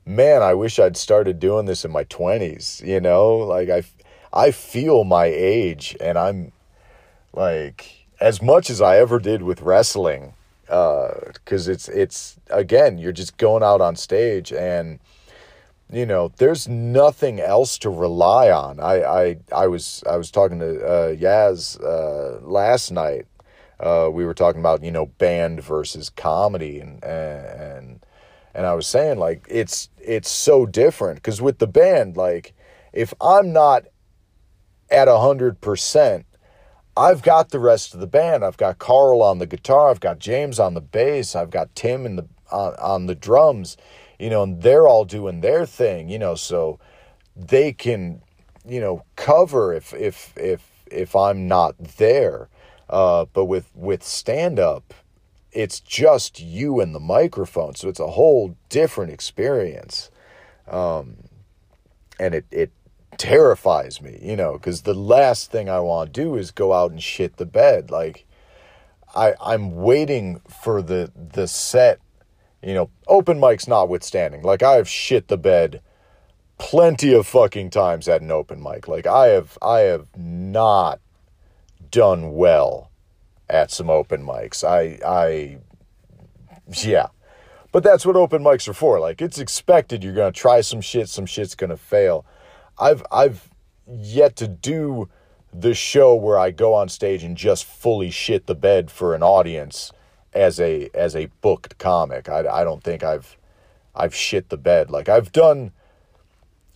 man, 0.04 0.42
I 0.42 0.54
wish 0.54 0.78
I'd 0.78 0.96
started 0.96 1.38
doing 1.38 1.66
this 1.66 1.84
in 1.84 1.90
my 1.90 2.04
twenties. 2.04 2.82
You 2.84 3.00
know, 3.00 3.36
like 3.36 3.70
I 3.70 3.82
I 4.32 4.50
feel 4.50 5.04
my 5.04 5.26
age, 5.26 5.96
and 6.00 6.18
I'm 6.18 6.52
like 7.32 8.06
as 8.20 8.42
much 8.42 8.68
as 8.68 8.80
I 8.80 8.98
ever 8.98 9.18
did 9.18 9.42
with 9.42 9.62
wrestling 9.62 10.34
because 10.68 11.68
uh, 11.68 11.72
it's 11.72 11.88
it's 11.88 12.36
again 12.50 12.98
you're 12.98 13.12
just 13.12 13.38
going 13.38 13.62
out 13.62 13.80
on 13.80 13.96
stage 13.96 14.52
and 14.52 14.98
you 15.90 16.04
know 16.04 16.30
there's 16.36 16.68
nothing 16.68 17.40
else 17.40 17.78
to 17.78 17.88
rely 17.88 18.50
on. 18.50 18.78
I 18.78 19.02
i, 19.02 19.36
I 19.52 19.66
was 19.66 20.04
i 20.08 20.16
was 20.16 20.30
talking 20.30 20.58
to 20.58 20.84
uh, 20.84 21.14
yaz 21.14 21.82
uh, 21.82 22.40
last 22.46 22.90
night. 22.90 23.26
Uh, 23.80 24.10
we 24.12 24.26
were 24.26 24.34
talking 24.34 24.60
about 24.60 24.82
you 24.84 24.90
know 24.90 25.06
band 25.06 25.62
versus 25.62 26.10
comedy 26.10 26.80
and 26.80 27.02
and 27.02 28.04
and 28.54 28.66
i 28.66 28.74
was 28.74 28.88
saying 28.88 29.18
like 29.18 29.46
it's 29.48 29.88
it's 29.98 30.28
so 30.28 30.66
different 30.66 31.16
because 31.16 31.40
with 31.40 31.58
the 31.58 31.66
band 31.66 32.16
like 32.16 32.54
if 32.92 33.14
i'm 33.20 33.52
not 33.52 33.84
at 34.90 35.06
a 35.06 35.18
hundred 35.18 35.60
percent 35.60 36.26
I've 36.98 37.22
got 37.22 37.50
the 37.50 37.60
rest 37.60 37.94
of 37.94 38.00
the 38.00 38.08
band. 38.08 38.44
I've 38.44 38.56
got 38.56 38.78
Carl 38.80 39.22
on 39.22 39.38
the 39.38 39.46
guitar. 39.46 39.88
I've 39.88 40.00
got 40.00 40.18
James 40.18 40.58
on 40.58 40.74
the 40.74 40.80
bass. 40.80 41.36
I've 41.36 41.50
got 41.50 41.74
Tim 41.76 42.04
in 42.04 42.16
the 42.16 42.26
on, 42.50 42.74
on 42.74 43.06
the 43.06 43.14
drums. 43.14 43.76
You 44.18 44.30
know, 44.30 44.42
and 44.42 44.62
they're 44.62 44.88
all 44.88 45.04
doing 45.04 45.40
their 45.40 45.64
thing. 45.64 46.08
You 46.08 46.18
know, 46.18 46.34
so 46.34 46.80
they 47.36 47.72
can, 47.72 48.20
you 48.66 48.80
know, 48.80 49.04
cover 49.14 49.72
if 49.72 49.94
if 49.94 50.34
if 50.36 50.68
if 50.90 51.14
I'm 51.14 51.46
not 51.46 51.78
there. 51.78 52.48
Uh, 52.90 53.26
but 53.32 53.44
with 53.44 53.70
with 53.76 54.02
stand 54.02 54.58
up, 54.58 54.92
it's 55.52 55.78
just 55.78 56.40
you 56.40 56.80
and 56.80 56.94
the 56.94 57.00
microphone, 57.00 57.74
so 57.74 57.88
it's 57.88 58.00
a 58.00 58.08
whole 58.08 58.56
different 58.68 59.12
experience. 59.12 60.10
Um, 60.66 61.16
and 62.18 62.34
it 62.34 62.46
it 62.50 62.72
terrifies 63.18 64.00
me, 64.00 64.18
you 64.22 64.36
know, 64.36 64.54
because 64.54 64.82
the 64.82 64.94
last 64.94 65.50
thing 65.50 65.68
I 65.68 65.80
want 65.80 66.14
to 66.14 66.20
do 66.22 66.36
is 66.36 66.50
go 66.50 66.72
out 66.72 66.90
and 66.90 67.02
shit 67.02 67.36
the 67.36 67.46
bed. 67.46 67.90
Like, 67.90 68.24
I 69.14 69.34
I'm 69.40 69.74
waiting 69.74 70.40
for 70.62 70.82
the 70.82 71.12
the 71.14 71.48
set, 71.48 72.00
you 72.62 72.74
know, 72.74 72.90
open 73.06 73.38
mics 73.38 73.68
notwithstanding. 73.68 74.42
Like 74.42 74.62
I 74.62 74.74
have 74.74 74.88
shit 74.88 75.28
the 75.28 75.38
bed 75.38 75.82
plenty 76.58 77.12
of 77.14 77.26
fucking 77.26 77.70
times 77.70 78.08
at 78.08 78.20
an 78.20 78.30
open 78.30 78.62
mic. 78.62 78.88
Like 78.88 79.06
I 79.06 79.28
have 79.28 79.58
I 79.62 79.80
have 79.80 80.08
not 80.16 81.00
done 81.90 82.34
well 82.34 82.90
at 83.48 83.70
some 83.70 83.88
open 83.88 84.24
mics. 84.24 84.64
I 84.64 84.98
I 85.06 85.58
yeah. 86.84 87.08
But 87.70 87.82
that's 87.82 88.06
what 88.06 88.16
open 88.16 88.42
mics 88.42 88.66
are 88.68 88.74
for. 88.74 88.98
Like 89.00 89.22
it's 89.22 89.38
expected 89.38 90.04
you're 90.04 90.14
going 90.14 90.32
to 90.32 90.38
try 90.38 90.60
some 90.60 90.80
shit, 90.80 91.08
some 91.08 91.26
shit's 91.26 91.54
going 91.54 91.70
to 91.70 91.76
fail. 91.76 92.24
I've 92.78 93.04
I've 93.10 93.48
yet 93.86 94.36
to 94.36 94.48
do 94.48 95.08
the 95.52 95.74
show 95.74 96.14
where 96.14 96.38
I 96.38 96.50
go 96.50 96.74
on 96.74 96.88
stage 96.88 97.24
and 97.24 97.36
just 97.36 97.64
fully 97.64 98.10
shit 98.10 98.46
the 98.46 98.54
bed 98.54 98.90
for 98.90 99.14
an 99.14 99.22
audience 99.22 99.92
as 100.32 100.60
a 100.60 100.90
as 100.94 101.16
a 101.16 101.26
booked 101.40 101.78
comic. 101.78 102.28
I, 102.28 102.40
I 102.40 102.64
don't 102.64 102.82
think 102.82 103.02
I've 103.02 103.36
I've 103.94 104.14
shit 104.14 104.50
the 104.50 104.56
bed. 104.56 104.90
Like 104.90 105.08
I've 105.08 105.32
done 105.32 105.72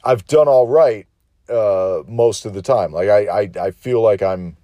I've 0.04 0.26
done 0.26 0.48
all 0.48 0.66
right 0.66 1.06
uh, 1.48 2.02
most 2.08 2.44
of 2.46 2.54
the 2.54 2.62
time. 2.62 2.92
Like 2.92 3.08
I, 3.08 3.26
I 3.26 3.50
I 3.60 3.70
feel 3.70 4.00
like 4.00 4.22
I'm 4.22 4.56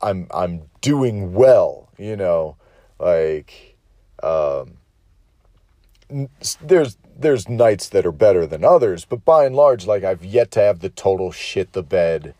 I'm 0.00 0.26
I'm 0.32 0.62
doing 0.80 1.32
well, 1.32 1.88
you 1.98 2.16
know, 2.16 2.56
like 2.98 3.76
um 4.22 4.78
there's 6.60 6.96
there's 7.22 7.48
nights 7.48 7.88
that 7.88 8.06
are 8.06 8.12
better 8.12 8.46
than 8.46 8.64
others, 8.64 9.04
but 9.04 9.24
by 9.24 9.46
and 9.46 9.56
large, 9.56 9.86
like 9.86 10.04
I've 10.04 10.24
yet 10.24 10.50
to 10.52 10.60
have 10.60 10.80
the 10.80 10.88
total 10.88 11.32
shit 11.32 11.72
the 11.72 11.82
bed 11.82 12.34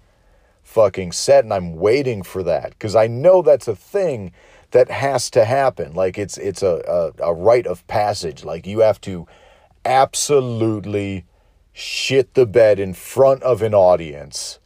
fucking 0.63 1.13
set, 1.13 1.45
and 1.45 1.53
I'm 1.53 1.77
waiting 1.77 2.23
for 2.23 2.43
that 2.43 2.71
because 2.71 2.95
I 2.95 3.07
know 3.07 3.43
that's 3.43 3.69
a 3.69 3.77
thing 3.77 4.33
that 4.73 4.91
has 4.91 5.31
to 5.31 5.45
happen. 5.45 5.95
Like 5.95 6.19
it's 6.19 6.37
it's 6.39 6.63
a, 6.63 7.13
a, 7.21 7.31
a 7.31 7.35
rite 7.35 7.67
of 7.67 7.87
passage. 7.87 8.45
Like 8.45 8.67
you 8.67 8.81
have 8.81 9.01
to 9.03 9.27
absolutely 9.85 11.25
shit 11.73 12.35
the 12.35 12.47
bed 12.47 12.79
in 12.79 12.95
front 12.95 13.43
of 13.43 13.63
an 13.63 13.75
audience 13.75 14.59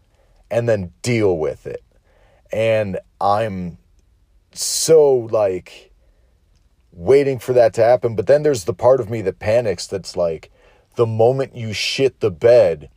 and 0.51 0.69
then 0.69 0.93
deal 1.03 1.37
with 1.37 1.67
it. 1.67 1.83
And 2.53 2.99
I'm 3.21 3.79
so 4.53 5.29
like 5.31 5.86
waiting 6.97 7.39
for 7.39 7.53
that 7.53 7.75
to 7.75 7.85
happen. 7.85 8.17
But 8.17 8.27
then 8.27 8.43
there's 8.43 8.65
the 8.65 8.75
part 8.75 9.01
of 9.01 9.11
me 9.11 9.21
that 9.23 9.39
panics 9.39 9.87
that's 9.87 10.17
like, 10.17 10.51
the 10.97 11.07
moment 11.07 11.55
you 11.55 11.75
shit 11.75 12.21
the 12.21 12.31
bed, 12.31 12.89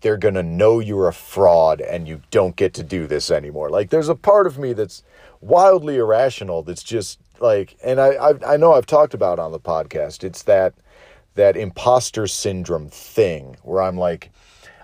they're 0.00 0.16
going 0.18 0.34
to 0.34 0.42
know 0.42 0.80
you're 0.80 1.08
a 1.08 1.12
fraud 1.12 1.80
and 1.80 2.06
you 2.06 2.20
don't 2.30 2.56
get 2.56 2.74
to 2.74 2.82
do 2.82 3.06
this 3.06 3.30
anymore. 3.30 3.70
Like, 3.70 3.90
there's 3.90 4.08
a 4.08 4.16
part 4.16 4.46
of 4.46 4.58
me 4.58 4.72
that's 4.72 5.02
wildly 5.40 5.96
irrational 5.96 6.62
that's 6.62 6.82
just 6.82 7.20
like, 7.40 7.76
and 7.82 8.00
I, 8.00 8.08
I, 8.08 8.54
I 8.54 8.56
know 8.56 8.74
I've 8.74 8.86
talked 8.86 9.14
about 9.14 9.38
on 9.38 9.52
the 9.52 9.60
podcast, 9.60 10.24
it's 10.24 10.42
that, 10.42 10.74
that 11.36 11.56
imposter 11.56 12.26
syndrome 12.26 12.88
thing 12.88 13.56
where 13.62 13.82
I'm 13.82 13.96
like, 13.96 14.30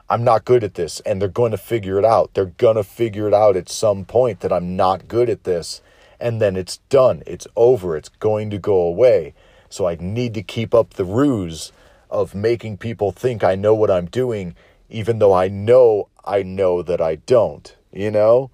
I'm 0.09 0.25
not 0.25 0.45
good 0.45 0.65
at 0.65 0.75
this 0.75 1.00
and 1.00 1.21
they're 1.21 1.29
going 1.29 1.53
to 1.53 1.59
figure 1.59 1.99
it 1.99 2.05
out. 2.05 2.35
They're 2.35 2.47
going 2.47 2.77
to 2.77 2.85
figure 2.85 3.27
it 3.29 3.35
out 3.35 3.57
at 3.57 3.69
some 3.69 4.05
point 4.05 4.41
that 4.41 4.53
I'm 4.53 4.77
not 4.77 5.09
good 5.09 5.29
at 5.29 5.45
this 5.45 5.83
and 6.21 6.41
then 6.41 6.57
it's 6.57 6.79
done. 6.89 7.23
It's 7.27 7.47
over. 7.57 7.97
It's 7.97 8.09
going 8.09 8.50
to 8.50 8.59
go 8.59 8.81
away. 8.81 9.35
So 9.69 9.87
I 9.87 9.97
need 10.00 10.35
to 10.35 10.43
keep 10.43 10.75
up 10.75 10.95
the 10.95 11.05
ruse 11.05 11.73
of 12.11 12.35
making 12.35 12.79
people 12.79 13.12
think 13.12 13.45
I 13.45 13.55
know 13.55 13.75
what 13.75 13.91
I'm 13.91 14.07
doing, 14.07 14.57
even 14.89 15.19
though 15.19 15.33
I 15.33 15.49
know 15.49 16.09
I 16.25 16.43
know 16.43 16.83
that 16.83 17.00
I 17.00 17.17
don't, 17.17 17.75
you 17.93 18.11
know? 18.11 18.50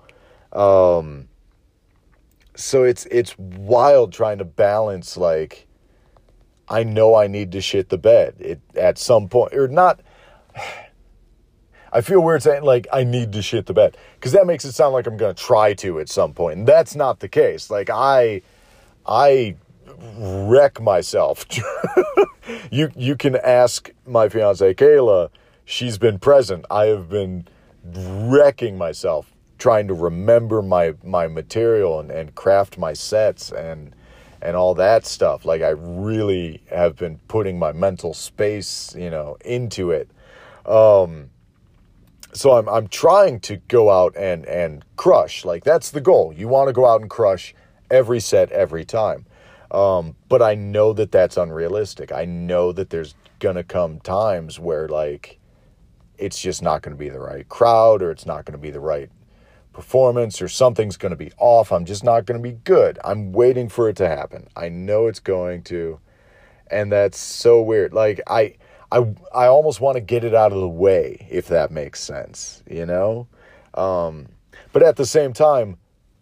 Um, 0.52 1.28
so 2.54 2.84
it's 2.84 3.06
it's 3.06 3.36
wild 3.38 4.12
trying 4.12 4.38
to 4.38 4.44
balance 4.44 5.16
like 5.16 5.66
I 6.68 6.82
know 6.82 7.14
I 7.14 7.26
need 7.26 7.52
to 7.52 7.60
shit 7.60 7.90
the 7.90 7.98
bed 7.98 8.34
it, 8.38 8.60
at 8.74 8.98
some 8.98 9.28
point 9.28 9.54
or 9.54 9.68
not 9.68 10.00
I 11.96 12.02
feel 12.02 12.20
weird 12.20 12.42
saying 12.42 12.62
like 12.62 12.86
I 12.92 13.04
need 13.04 13.32
to 13.32 13.40
shit 13.40 13.64
the 13.64 13.72
bed 13.72 13.96
because 14.16 14.32
that 14.32 14.46
makes 14.46 14.66
it 14.66 14.72
sound 14.72 14.92
like 14.92 15.06
I'm 15.06 15.16
going 15.16 15.34
to 15.34 15.42
try 15.42 15.72
to 15.72 15.98
at 15.98 16.10
some 16.10 16.34
point, 16.34 16.58
and 16.58 16.68
that's 16.68 16.94
not 16.94 17.20
the 17.20 17.28
case. 17.28 17.70
Like 17.70 17.88
I, 17.88 18.42
I 19.06 19.56
wreck 20.18 20.78
myself. 20.78 21.46
you 22.70 22.90
you 22.94 23.16
can 23.16 23.36
ask 23.36 23.90
my 24.06 24.28
fiance 24.28 24.74
Kayla; 24.74 25.30
she's 25.64 25.96
been 25.96 26.18
present. 26.18 26.66
I 26.70 26.84
have 26.88 27.08
been 27.08 27.48
wrecking 27.82 28.76
myself 28.76 29.32
trying 29.56 29.88
to 29.88 29.94
remember 29.94 30.60
my 30.60 30.92
my 31.02 31.28
material 31.28 31.98
and, 31.98 32.10
and 32.10 32.34
craft 32.34 32.76
my 32.76 32.92
sets 32.92 33.50
and 33.52 33.96
and 34.42 34.54
all 34.54 34.74
that 34.74 35.06
stuff. 35.06 35.46
Like 35.46 35.62
I 35.62 35.70
really 35.70 36.60
have 36.68 36.96
been 36.96 37.20
putting 37.26 37.58
my 37.58 37.72
mental 37.72 38.12
space, 38.12 38.94
you 38.94 39.08
know, 39.08 39.38
into 39.46 39.92
it. 39.92 40.10
Um, 40.66 41.30
so 42.36 42.58
I'm 42.58 42.68
I'm 42.68 42.88
trying 42.88 43.40
to 43.40 43.56
go 43.56 43.90
out 43.90 44.14
and 44.16 44.44
and 44.46 44.84
crush. 44.96 45.44
Like 45.44 45.64
that's 45.64 45.90
the 45.90 46.00
goal. 46.00 46.32
You 46.36 46.48
want 46.48 46.68
to 46.68 46.72
go 46.72 46.86
out 46.86 47.00
and 47.00 47.10
crush 47.10 47.54
every 47.90 48.20
set 48.20 48.52
every 48.52 48.84
time. 48.84 49.26
Um, 49.70 50.14
but 50.28 50.42
I 50.42 50.54
know 50.54 50.92
that 50.92 51.10
that's 51.10 51.36
unrealistic. 51.36 52.12
I 52.12 52.24
know 52.24 52.72
that 52.72 52.90
there's 52.90 53.14
gonna 53.38 53.64
come 53.64 54.00
times 54.00 54.58
where 54.58 54.88
like 54.88 55.38
it's 56.18 56.40
just 56.40 56.62
not 56.62 56.82
gonna 56.82 56.96
be 56.96 57.08
the 57.08 57.20
right 57.20 57.48
crowd 57.48 58.02
or 58.02 58.10
it's 58.10 58.26
not 58.26 58.44
gonna 58.44 58.58
be 58.58 58.70
the 58.70 58.80
right 58.80 59.10
performance 59.72 60.40
or 60.40 60.48
something's 60.48 60.96
gonna 60.96 61.16
be 61.16 61.32
off. 61.38 61.72
I'm 61.72 61.84
just 61.84 62.04
not 62.04 62.26
gonna 62.26 62.40
be 62.40 62.52
good. 62.52 62.98
I'm 63.04 63.32
waiting 63.32 63.68
for 63.68 63.88
it 63.88 63.96
to 63.96 64.08
happen. 64.08 64.48
I 64.54 64.68
know 64.68 65.06
it's 65.06 65.20
going 65.20 65.62
to, 65.64 66.00
and 66.70 66.92
that's 66.92 67.18
so 67.18 67.60
weird. 67.60 67.92
Like 67.92 68.20
I 68.26 68.54
I 68.92 69.14
I 69.34 69.46
almost 69.46 69.80
want 69.80 69.96
to 69.96 70.00
get 70.00 70.24
it 70.24 70.34
out 70.34 70.52
of 70.52 70.60
the 70.60 70.68
way 70.68 71.26
if 71.30 71.48
that 71.48 71.70
makes 71.70 72.00
sense, 72.00 72.62
you 72.68 72.86
know? 72.86 73.28
Um, 73.74 74.28
but 74.72 74.82
at 74.82 74.96
the 74.96 75.06
same 75.06 75.32
time, 75.32 75.76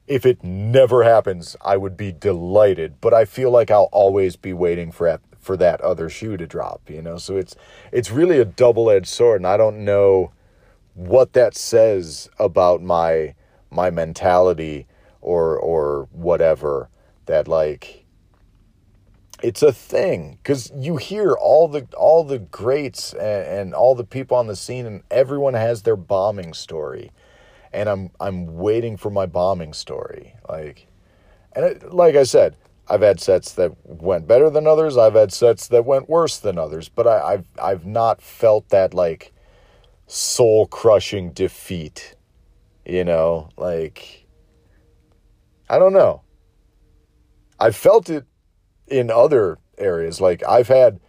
if 0.07 0.27
it 0.27 0.43
never 0.43 1.03
happens, 1.03 1.57
I 1.63 1.77
would 1.77 1.97
be 1.97 2.13
delighted, 2.13 3.01
but 3.01 3.15
I 3.15 3.25
feel 3.25 3.51
like 3.51 3.71
I'll 3.71 3.89
always 3.93 4.37
be 4.37 4.53
waiting 4.53 4.93
for 4.93 5.21
for 5.39 5.57
that 5.59 5.81
other 5.83 6.09
shoe 6.09 6.37
to 6.39 6.47
drop, 6.47 6.89
you 6.89 7.03
know? 7.03 7.19
So 7.19 7.37
it's 7.37 7.55
it's 7.93 8.11
really 8.11 8.39
a 8.39 8.45
double-edged 8.45 9.07
sword 9.07 9.41
and 9.41 9.47
I 9.47 9.57
don't 9.57 9.85
know 9.85 10.33
what 10.95 11.33
that 11.35 11.57
says 11.57 12.31
about 12.39 12.83
my 12.83 13.35
my 13.71 13.91
mentality 13.91 14.87
or 15.21 15.59
or 15.59 16.09
whatever 16.13 16.89
that 17.27 17.49
like 17.49 18.04
it's 19.45 19.63
a 19.63 19.75
thing 19.75 20.39
because 20.43 20.73
you 20.75 20.97
hear 20.97 21.33
all 21.33 21.69
the 21.69 21.87
all 21.99 22.25
the 22.25 22.39
greats 22.39 23.13
and, 23.13 23.47
and, 23.47 23.75
all 23.75 23.95
the 23.95 24.03
people 24.03 24.39
on 24.39 24.47
the 24.47 24.57
scene 24.57 24.87
and 24.87 25.03
everyone 25.11 25.53
has 25.53 25.83
their 25.83 25.97
bombing 25.97 26.55
story. 26.55 27.13
And 27.71 27.89
i'm 27.89 28.11
i'm 28.21 28.57
waiting 28.57 28.97
for 28.97 29.11
my 29.11 29.27
bombing 29.27 29.75
story 29.75 30.37
like 30.49 30.87
and 31.55 31.65
it, 31.65 31.93
like 31.93 32.15
i 32.15 32.23
said 32.23 32.57
i've 32.89 33.03
had 33.03 33.21
sets 33.21 33.53
that 33.55 33.73
went 33.85 34.27
better 34.29 34.49
than 34.49 34.67
others. 34.67 34.97
I've 34.97 35.15
had 35.15 35.33
sets 35.33 35.69
that 35.69 35.85
went 35.85 36.09
worse 36.09 36.39
than 36.39 36.57
others. 36.57 36.89
But 36.89 37.07
I, 37.07 37.35
i've 37.35 37.47
i've 37.61 37.85
not 37.85 38.23
felt 38.23 38.71
that 38.71 38.95
like 38.95 39.33
soul 40.07 40.67
crushing 40.67 41.33
defeat 41.33 42.15
you 42.87 43.05
know? 43.05 43.51
Like 43.57 44.27
i 45.69 45.79
don't 45.79 45.93
know. 45.93 46.23
I 47.61 47.71
felt 47.73 48.09
it 48.09 48.25
in 48.89 49.11
other 49.11 49.59
areas. 49.79 50.21
Like 50.21 50.43
I've 50.47 50.69
had 50.69 51.01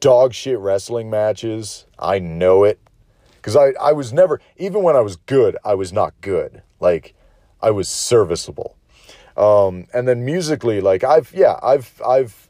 dog 0.00 0.34
shit 0.34 0.58
wrestling 0.58 1.10
matches. 1.10 1.86
I 1.98 2.18
know 2.18 2.64
it. 2.64 2.80
Cause 3.42 3.56
I, 3.56 3.72
I 3.80 3.92
was 3.92 4.12
never 4.12 4.40
even 4.56 4.82
when 4.82 4.96
I 4.96 5.00
was 5.00 5.16
good, 5.16 5.56
I 5.64 5.74
was 5.74 5.92
not 5.92 6.12
good. 6.20 6.62
Like 6.80 7.14
I 7.62 7.70
was 7.70 7.88
serviceable. 7.88 8.76
Um, 9.36 9.86
and 9.94 10.06
then 10.06 10.24
musically, 10.24 10.80
like 10.80 11.04
I've 11.04 11.32
yeah, 11.32 11.58
I've 11.62 12.00
I've 12.06 12.48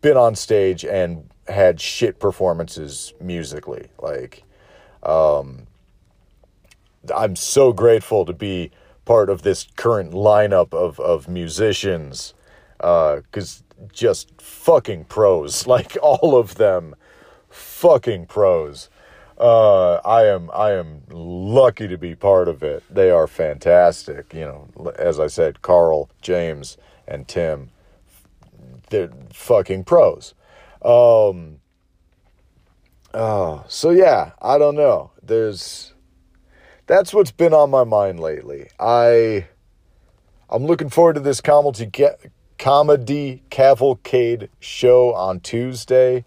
been 0.00 0.16
on 0.16 0.36
stage 0.36 0.84
and 0.84 1.28
had 1.48 1.80
shit 1.80 2.18
performances 2.18 3.12
musically. 3.20 3.88
Like 3.98 4.44
um 5.02 5.66
I'm 7.14 7.36
so 7.36 7.72
grateful 7.72 8.24
to 8.24 8.32
be 8.32 8.70
part 9.04 9.30
of 9.30 9.42
this 9.42 9.66
current 9.76 10.12
lineup 10.12 10.72
of 10.72 11.00
of 11.00 11.28
musicians 11.28 12.34
because 12.78 13.62
uh, 13.67 13.67
just 13.92 14.40
fucking 14.40 15.04
pros, 15.04 15.66
like 15.74 15.96
all 16.02 16.36
of 16.36 16.56
them, 16.56 16.94
fucking 17.48 18.26
pros. 18.26 18.88
Uh, 19.38 20.00
I 20.04 20.24
am 20.26 20.50
I 20.52 20.72
am 20.72 21.02
lucky 21.10 21.86
to 21.86 21.96
be 21.96 22.16
part 22.16 22.48
of 22.48 22.62
it. 22.64 22.82
They 22.90 23.10
are 23.10 23.28
fantastic. 23.28 24.34
You 24.34 24.40
know, 24.40 24.92
as 24.98 25.20
I 25.20 25.28
said, 25.28 25.62
Carl, 25.62 26.10
James, 26.20 26.76
and 27.06 27.28
Tim, 27.28 27.70
they're 28.90 29.10
fucking 29.32 29.84
pros. 29.84 30.34
Um, 30.82 31.60
oh, 33.14 33.64
so 33.68 33.90
yeah, 33.90 34.32
I 34.42 34.58
don't 34.58 34.74
know. 34.74 35.12
There's 35.22 35.94
that's 36.86 37.14
what's 37.14 37.30
been 37.30 37.54
on 37.54 37.70
my 37.70 37.84
mind 37.84 38.18
lately. 38.18 38.70
I 38.80 39.46
I'm 40.50 40.64
looking 40.64 40.88
forward 40.88 41.14
to 41.14 41.20
this 41.20 41.40
comedy 41.40 41.86
comedy 42.58 43.42
cavalcade 43.50 44.48
show 44.60 45.14
on 45.14 45.40
Tuesday. 45.40 46.24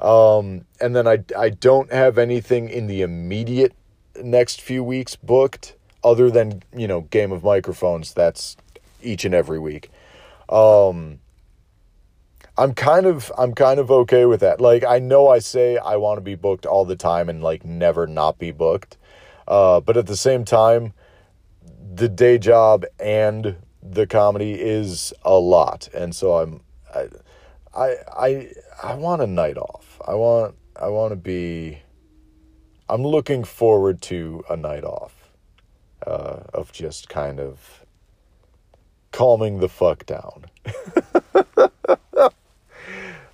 Um, 0.00 0.64
and 0.80 0.94
then 0.94 1.06
I, 1.08 1.24
I 1.36 1.50
don't 1.50 1.92
have 1.92 2.18
anything 2.18 2.68
in 2.68 2.86
the 2.86 3.02
immediate 3.02 3.74
next 4.22 4.60
few 4.60 4.84
weeks 4.84 5.16
booked 5.16 5.74
other 6.04 6.30
than, 6.30 6.62
you 6.74 6.86
know, 6.86 7.02
Game 7.02 7.32
of 7.32 7.42
Microphones. 7.42 8.14
That's 8.14 8.56
each 9.02 9.24
and 9.24 9.34
every 9.34 9.58
week. 9.58 9.90
Um, 10.48 11.20
I'm 12.58 12.72
kind 12.72 13.04
of 13.04 13.30
I'm 13.36 13.54
kind 13.54 13.78
of 13.78 13.90
okay 13.90 14.24
with 14.24 14.40
that. 14.40 14.60
Like 14.60 14.84
I 14.84 14.98
know 14.98 15.28
I 15.28 15.40
say 15.40 15.76
I 15.76 15.96
want 15.96 16.18
to 16.18 16.22
be 16.22 16.34
booked 16.34 16.64
all 16.64 16.84
the 16.84 16.96
time 16.96 17.28
and 17.28 17.42
like 17.42 17.64
never 17.64 18.06
not 18.06 18.38
be 18.38 18.50
booked. 18.50 18.96
Uh, 19.46 19.80
but 19.80 19.96
at 19.96 20.06
the 20.06 20.16
same 20.16 20.44
time, 20.44 20.92
the 21.94 22.08
day 22.08 22.38
job 22.38 22.84
and 22.98 23.56
the 23.90 24.06
comedy 24.06 24.54
is 24.54 25.12
a 25.24 25.34
lot, 25.34 25.88
and 25.94 26.14
so 26.14 26.38
I'm 26.38 26.60
I 26.94 27.08
I 27.74 27.96
I, 28.16 28.52
I 28.82 28.94
want 28.94 29.22
a 29.22 29.26
night 29.26 29.56
off. 29.56 30.00
I 30.06 30.14
want 30.14 30.54
I 30.80 30.88
want 30.88 31.12
to 31.12 31.16
be. 31.16 31.80
I'm 32.88 33.02
looking 33.02 33.42
forward 33.42 34.00
to 34.02 34.44
a 34.48 34.56
night 34.56 34.84
off, 34.84 35.30
uh, 36.06 36.40
of 36.54 36.72
just 36.72 37.08
kind 37.08 37.40
of 37.40 37.84
calming 39.10 39.58
the 39.60 39.68
fuck 39.68 40.06
down. 40.06 40.44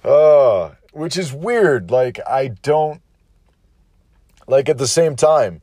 uh, 0.04 0.70
which 0.92 1.16
is 1.16 1.32
weird. 1.32 1.90
Like, 1.90 2.20
I 2.26 2.48
don't, 2.48 3.02
like, 4.46 4.68
at 4.68 4.78
the 4.78 4.86
same 4.86 5.16
time, 5.16 5.60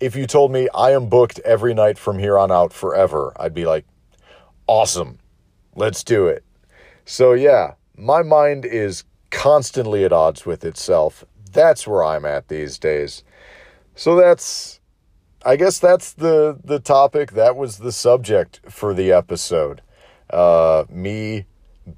if 0.00 0.14
you 0.14 0.26
told 0.26 0.52
me 0.52 0.68
I 0.74 0.90
am 0.90 1.08
booked 1.08 1.38
every 1.40 1.74
night 1.74 1.96
from 1.98 2.18
here 2.18 2.38
on 2.38 2.52
out 2.52 2.72
forever, 2.72 3.32
I'd 3.36 3.54
be 3.54 3.64
like, 3.64 3.86
awesome, 4.66 5.18
let's 5.74 6.04
do 6.04 6.26
it. 6.26 6.44
So, 7.04 7.32
yeah, 7.32 7.74
my 7.96 8.22
mind 8.22 8.64
is 8.64 9.04
constantly 9.30 10.04
at 10.04 10.12
odds 10.12 10.46
with 10.46 10.64
itself. 10.64 11.24
That's 11.52 11.86
where 11.86 12.04
I'm 12.04 12.24
at 12.24 12.48
these 12.48 12.78
days. 12.78 13.24
So, 13.94 14.16
that's 14.16 14.80
I 15.44 15.56
guess 15.56 15.78
that's 15.78 16.12
the 16.12 16.58
the 16.62 16.78
topic. 16.78 17.32
That 17.32 17.56
was 17.56 17.78
the 17.78 17.92
subject 17.92 18.60
for 18.68 18.94
the 18.94 19.12
episode. 19.12 19.82
Uh, 20.30 20.84
me 20.88 21.46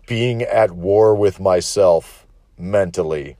being 0.06 0.42
at 0.42 0.72
war 0.72 1.14
with 1.14 1.40
myself 1.40 2.26
mentally. 2.58 3.36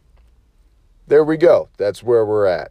There 1.07 1.25
we 1.25 1.37
go. 1.37 1.69
That's 1.79 2.03
where 2.03 2.25
we're 2.25 2.47
at. 2.47 2.71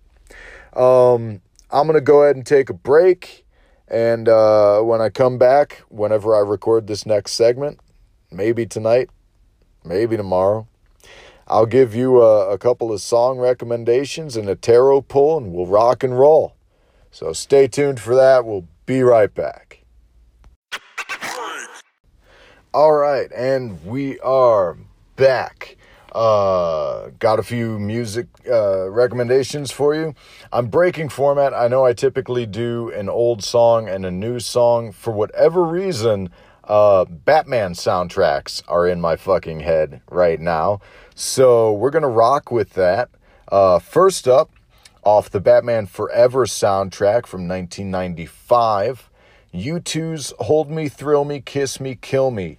Um, 0.76 1.42
I'm 1.72 1.88
gonna 1.88 2.02
go 2.02 2.24
ahead 2.24 2.36
and 2.36 2.46
take 2.46 2.70
a 2.70 2.74
break, 2.74 3.43
and 3.88 4.30
uh, 4.30 4.82
when 4.82 5.02
I 5.02 5.10
come 5.10 5.38
back, 5.38 5.84
whenever 5.90 6.36
I 6.36 6.40
record 6.40 6.88
this 6.88 7.06
next 7.06 7.34
segment, 7.34 7.80
maybe 8.32 8.66
tonight, 8.66 9.10
maybe 9.84 10.18
tomorrow, 10.18 10.68
I'll 11.48 11.66
give 11.66 11.94
you 11.94 12.22
a, 12.22 12.52
a 12.52 12.58
couple 12.58 12.92
of 12.92 13.02
song 13.02 13.38
recommendations 13.38 14.38
and 14.38 14.50
a 14.50 14.56
tarot 14.56 15.02
pull, 15.02 15.38
and 15.38 15.52
we'll 15.54 15.68
rock 15.68 16.04
and 16.04 16.18
roll. 16.18 16.56
So 17.12 17.34
stay 17.34 17.68
tuned 17.68 18.00
for 18.00 18.16
that. 18.16 18.46
We'll 18.46 18.68
be 18.86 19.04
right 19.04 19.34
back. 19.34 19.84
All 22.74 22.94
right, 22.94 23.32
and 23.34 23.86
we 23.86 24.20
are 24.22 24.78
back. 25.16 25.78
Uh, 26.14 27.10
got 27.18 27.40
a 27.40 27.44
few 27.44 27.80
music 27.80 28.28
uh, 28.50 28.88
recommendations 28.90 29.72
for 29.72 29.96
you. 29.96 30.14
I'm 30.52 30.68
breaking 30.68 31.10
format. 31.10 31.54
I 31.54 31.68
know 31.68 31.86
I 31.86 31.94
typically 31.94 32.46
do 32.46 32.92
an 32.92 33.10
old 33.10 33.44
song 33.44 33.90
and 33.90 34.06
a 34.06 34.12
new 34.12 34.40
song. 34.40 34.92
For 34.92 35.12
whatever 35.12 35.64
reason, 35.64 36.30
uh, 36.66 37.06
Batman 37.06 37.74
soundtracks 37.74 38.62
are 38.68 38.88
in 38.88 39.02
my 39.02 39.16
fucking 39.16 39.62
head 39.62 40.02
right 40.10 40.40
now. 40.40 40.82
So 41.16 41.74
we're 41.74 41.90
going 41.90 42.04
to 42.04 42.08
rock 42.08 42.52
with 42.52 42.74
that. 42.74 43.10
Uh, 43.52 43.80
first 43.80 44.28
up, 44.28 44.52
off 45.04 45.30
the 45.30 45.42
Batman 45.42 45.86
Forever 45.88 46.46
soundtrack 46.46 47.26
from 47.26 47.48
1995. 47.48 49.10
U2's 49.54 50.34
Hold 50.40 50.72
Me, 50.72 50.90
Thrill 50.90 51.26
Me, 51.26 51.42
Kiss 51.42 51.80
Me, 51.80 51.96
Kill 51.96 52.32
Me. 52.32 52.58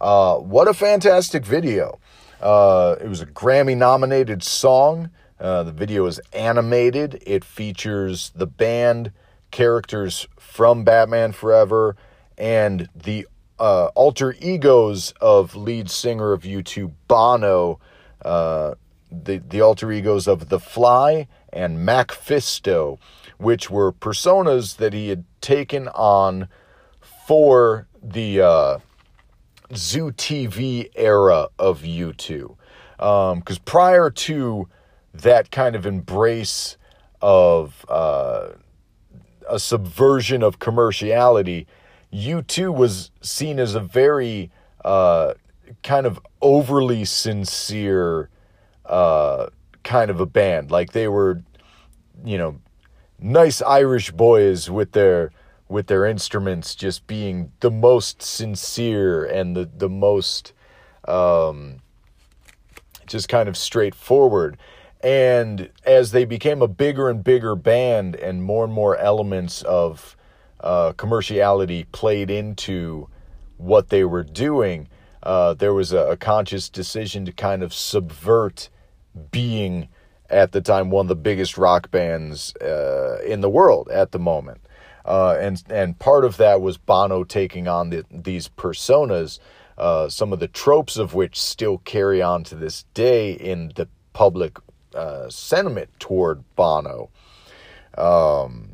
Uh, 0.00 0.36
what 0.36 0.68
a 0.68 0.74
fantastic 0.74 1.44
video. 1.44 1.98
Uh, 2.40 2.96
it 3.00 3.08
was 3.08 3.20
a 3.20 3.26
Grammy 3.26 3.76
nominated 3.76 4.42
song. 4.42 5.10
Uh, 5.40 5.62
the 5.62 5.72
video 5.72 6.06
is 6.06 6.20
animated. 6.32 7.22
It 7.26 7.44
features 7.44 8.32
the 8.34 8.46
band, 8.46 9.12
characters 9.50 10.26
from 10.38 10.84
Batman 10.84 11.32
Forever, 11.32 11.96
and 12.36 12.88
the 12.94 13.26
uh, 13.58 13.86
alter 13.94 14.36
egos 14.40 15.12
of 15.20 15.56
lead 15.56 15.90
singer 15.90 16.32
of 16.32 16.42
U2, 16.42 16.92
Bono, 17.08 17.80
uh, 18.24 18.74
the, 19.10 19.38
the 19.38 19.60
alter 19.60 19.90
egos 19.90 20.28
of 20.28 20.48
The 20.48 20.60
Fly 20.60 21.26
and 21.52 21.78
MacPhisto, 21.78 22.98
which 23.38 23.70
were 23.70 23.92
personas 23.92 24.76
that 24.76 24.92
he 24.92 25.08
had 25.08 25.24
taken 25.40 25.88
on 25.88 26.48
for 27.26 27.88
the 28.02 28.40
uh, 28.40 28.78
Zoo 29.74 30.10
TV 30.12 30.90
era 30.94 31.48
of 31.58 31.82
U2. 31.82 32.56
Because 32.96 33.56
um, 33.56 33.62
prior 33.64 34.10
to 34.10 34.68
that 35.14 35.50
kind 35.50 35.76
of 35.76 35.86
embrace 35.86 36.76
of 37.20 37.84
uh, 37.88 38.50
a 39.48 39.58
subversion 39.58 40.42
of 40.42 40.58
commerciality, 40.58 41.66
U2 42.12 42.74
was 42.74 43.10
seen 43.20 43.58
as 43.58 43.74
a 43.74 43.80
very 43.80 44.50
uh, 44.84 45.34
kind 45.82 46.06
of 46.06 46.20
overly 46.40 47.04
sincere 47.04 48.30
uh, 48.86 49.48
kind 49.84 50.10
of 50.10 50.20
a 50.20 50.26
band. 50.26 50.70
Like 50.70 50.92
they 50.92 51.08
were, 51.08 51.42
you 52.24 52.38
know, 52.38 52.60
nice 53.18 53.60
Irish 53.62 54.10
boys 54.12 54.70
with 54.70 54.92
their 54.92 55.30
with 55.68 55.86
their 55.86 56.04
instruments 56.06 56.74
just 56.74 57.06
being 57.06 57.52
the 57.60 57.70
most 57.70 58.22
sincere 58.22 59.24
and 59.24 59.56
the 59.56 59.68
the 59.76 59.88
most 59.88 60.52
um, 61.06 61.80
just 63.06 63.28
kind 63.28 63.48
of 63.48 63.56
straightforward. 63.56 64.56
And 65.00 65.70
as 65.84 66.10
they 66.10 66.24
became 66.24 66.60
a 66.60 66.68
bigger 66.68 67.08
and 67.08 67.22
bigger 67.22 67.54
band, 67.54 68.16
and 68.16 68.42
more 68.42 68.64
and 68.64 68.72
more 68.72 68.96
elements 68.96 69.62
of 69.62 70.16
uh, 70.60 70.92
commerciality 70.94 71.86
played 71.92 72.30
into 72.30 73.08
what 73.58 73.90
they 73.90 74.04
were 74.04 74.24
doing, 74.24 74.88
uh, 75.22 75.54
there 75.54 75.74
was 75.74 75.92
a, 75.92 76.10
a 76.10 76.16
conscious 76.16 76.68
decision 76.68 77.24
to 77.26 77.32
kind 77.32 77.62
of 77.62 77.72
subvert 77.72 78.68
being 79.30 79.88
at 80.30 80.52
the 80.52 80.60
time 80.60 80.90
one 80.90 81.04
of 81.04 81.08
the 81.08 81.14
biggest 81.16 81.56
rock 81.56 81.90
bands 81.90 82.54
uh, 82.56 83.18
in 83.24 83.40
the 83.40 83.48
world 83.50 83.88
at 83.90 84.12
the 84.12 84.18
moment. 84.18 84.60
Uh, 85.08 85.38
and 85.40 85.62
and 85.70 85.98
part 85.98 86.22
of 86.22 86.36
that 86.36 86.60
was 86.60 86.76
Bono 86.76 87.24
taking 87.24 87.66
on 87.66 87.88
the, 87.88 88.04
these 88.10 88.46
personas, 88.46 89.38
uh, 89.78 90.10
some 90.10 90.34
of 90.34 90.38
the 90.38 90.48
tropes 90.48 90.98
of 90.98 91.14
which 91.14 91.40
still 91.40 91.78
carry 91.78 92.20
on 92.20 92.44
to 92.44 92.54
this 92.54 92.84
day 92.92 93.32
in 93.32 93.72
the 93.74 93.88
public 94.12 94.58
uh, 94.94 95.30
sentiment 95.30 95.88
toward 95.98 96.44
Bono. 96.56 97.08
Um, 97.96 98.72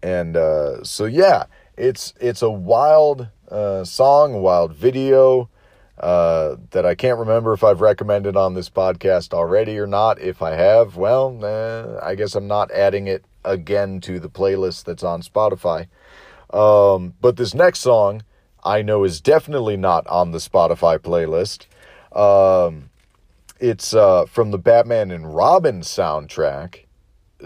and 0.00 0.36
uh, 0.36 0.84
so 0.84 1.06
yeah, 1.06 1.46
it's 1.76 2.14
it's 2.20 2.42
a 2.42 2.50
wild 2.50 3.26
uh, 3.50 3.82
song, 3.82 4.34
a 4.34 4.38
wild 4.38 4.76
video 4.76 5.50
uh, 5.98 6.54
that 6.70 6.86
I 6.86 6.94
can't 6.94 7.18
remember 7.18 7.52
if 7.52 7.64
I've 7.64 7.80
recommended 7.80 8.36
on 8.36 8.54
this 8.54 8.70
podcast 8.70 9.34
already 9.34 9.76
or 9.76 9.88
not. 9.88 10.20
If 10.20 10.40
I 10.40 10.52
have, 10.52 10.96
well, 10.96 11.44
eh, 11.44 11.98
I 12.00 12.14
guess 12.14 12.36
I'm 12.36 12.46
not 12.46 12.70
adding 12.70 13.08
it 13.08 13.24
again 13.44 14.00
to 14.02 14.18
the 14.18 14.30
playlist 14.30 14.84
that's 14.84 15.02
on 15.02 15.22
Spotify. 15.22 15.88
Um, 16.52 17.14
but 17.20 17.36
this 17.36 17.54
next 17.54 17.80
song 17.80 18.22
I 18.64 18.82
know 18.82 19.04
is 19.04 19.20
definitely 19.20 19.76
not 19.76 20.06
on 20.06 20.30
the 20.30 20.38
Spotify 20.38 20.98
playlist. 20.98 21.66
Um, 22.16 22.90
it's 23.60 23.94
uh, 23.94 24.24
from 24.26 24.50
the 24.50 24.58
Batman 24.58 25.10
and 25.10 25.34
Robin 25.34 25.80
soundtrack, 25.80 26.84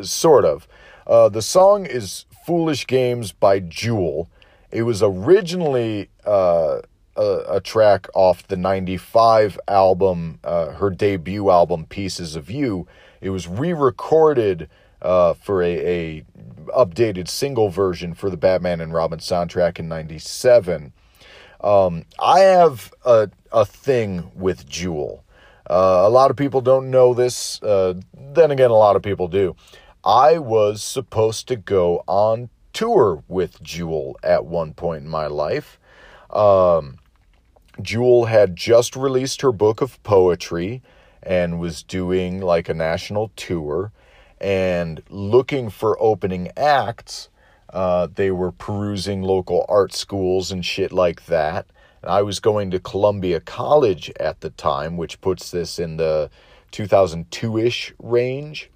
sort 0.02 0.44
of. 0.44 0.68
Uh, 1.06 1.28
the 1.28 1.42
song 1.42 1.87
is 1.87 2.26
Foolish 2.46 2.87
Games 2.87 3.32
by 3.32 3.61
Jewel. 3.61 4.30
It 4.70 4.82
was 4.82 5.02
originally 5.02 6.11
uh, 6.24 6.80
a, 7.16 7.42
a 7.48 7.61
track 7.61 8.06
off 8.14 8.46
the 8.46 8.56
95 8.56 9.58
album, 9.66 10.38
uh, 10.44 10.72
her 10.72 10.90
debut 10.90 11.50
album, 11.50 11.87
Pieces 11.87 12.37
of 12.37 12.50
You. 12.50 12.87
It 13.20 13.30
was 13.30 13.48
re 13.48 13.72
recorded 13.72 14.68
uh, 15.02 15.34
for 15.34 15.62
a, 15.62 16.18
a 16.18 16.24
updated 16.68 17.28
single 17.28 17.68
version 17.70 18.14
for 18.14 18.30
the 18.30 18.37
Batman 18.37 18.80
and 18.80 18.92
Robin 18.92 19.18
soundtrack 19.18 19.78
in 19.78 19.88
97. 19.88 20.92
Um, 21.61 22.04
I 22.18 22.40
have 22.40 22.92
a, 23.04 23.30
a 23.52 23.64
thing 23.64 24.30
with 24.34 24.68
Jewel. 24.68 25.24
Uh, 25.68 26.02
a 26.04 26.11
lot 26.11 26.30
of 26.30 26.37
people 26.37 26.61
don't 26.61 26.90
know 26.90 27.14
this. 27.14 27.62
Uh, 27.62 27.94
then 28.14 28.50
again, 28.50 28.70
a 28.70 28.76
lot 28.76 28.96
of 28.96 29.02
people 29.02 29.28
do. 29.28 29.56
I 30.04 30.38
was 30.38 30.82
supposed 30.82 31.48
to 31.48 31.56
go 31.56 32.02
on 32.06 32.48
tour 32.72 33.22
with 33.28 33.62
Jewel 33.62 34.16
at 34.22 34.46
one 34.46 34.72
point 34.72 35.04
in 35.04 35.11
my 35.11 35.26
life. 35.26 35.78
Um, 36.30 36.98
Jewel 37.82 38.26
had 38.26 38.56
just 38.56 38.96
released 38.96 39.40
her 39.42 39.52
book 39.52 39.80
of 39.80 40.02
poetry 40.02 40.82
and 41.22 41.61
was 41.61 41.82
doing 41.82 42.40
like 42.40 42.68
a 42.68 42.74
national 42.74 43.30
tour 43.37 43.92
and 44.40 45.03
looking 45.09 45.70
for 45.70 46.01
opening 46.01 46.51
acts. 46.57 47.29
Uh, 47.72 48.09
they 48.14 48.31
were 48.31 48.53
perusing 48.53 49.22
local 49.22 49.66
art 49.68 49.92
schools 49.92 50.51
and 50.51 50.64
shit 50.64 50.92
like 50.92 51.27
that. 51.27 51.66
And 52.03 52.11
I 52.11 52.22
was 52.22 52.40
going 52.40 52.70
to 52.70 52.79
Columbia 52.79 53.40
College 53.40 54.11
at 54.18 54.40
the 54.40 54.51
time, 54.51 54.96
which 54.96 55.20
puts 55.20 55.51
this 55.51 55.79
in 55.79 55.96
the 55.96 56.31
2002 56.70 57.59
ish 57.59 57.92
range. 57.98 58.70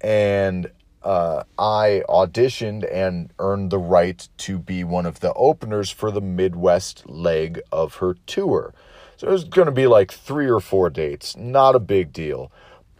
And 0.00 0.70
uh, 1.02 1.42
I 1.58 2.02
auditioned 2.08 2.88
and 2.92 3.32
earned 3.38 3.70
the 3.70 3.78
right 3.78 4.28
to 4.38 4.58
be 4.58 4.84
one 4.84 5.06
of 5.06 5.20
the 5.20 5.32
openers 5.34 5.90
for 5.90 6.10
the 6.10 6.20
Midwest 6.20 7.08
leg 7.08 7.60
of 7.72 7.96
her 7.96 8.14
tour. 8.26 8.72
So 9.16 9.28
it 9.28 9.32
was 9.32 9.44
going 9.44 9.66
to 9.66 9.72
be 9.72 9.86
like 9.86 10.12
three 10.12 10.48
or 10.48 10.60
four 10.60 10.90
dates, 10.90 11.36
not 11.36 11.74
a 11.74 11.80
big 11.80 12.12
deal, 12.12 12.52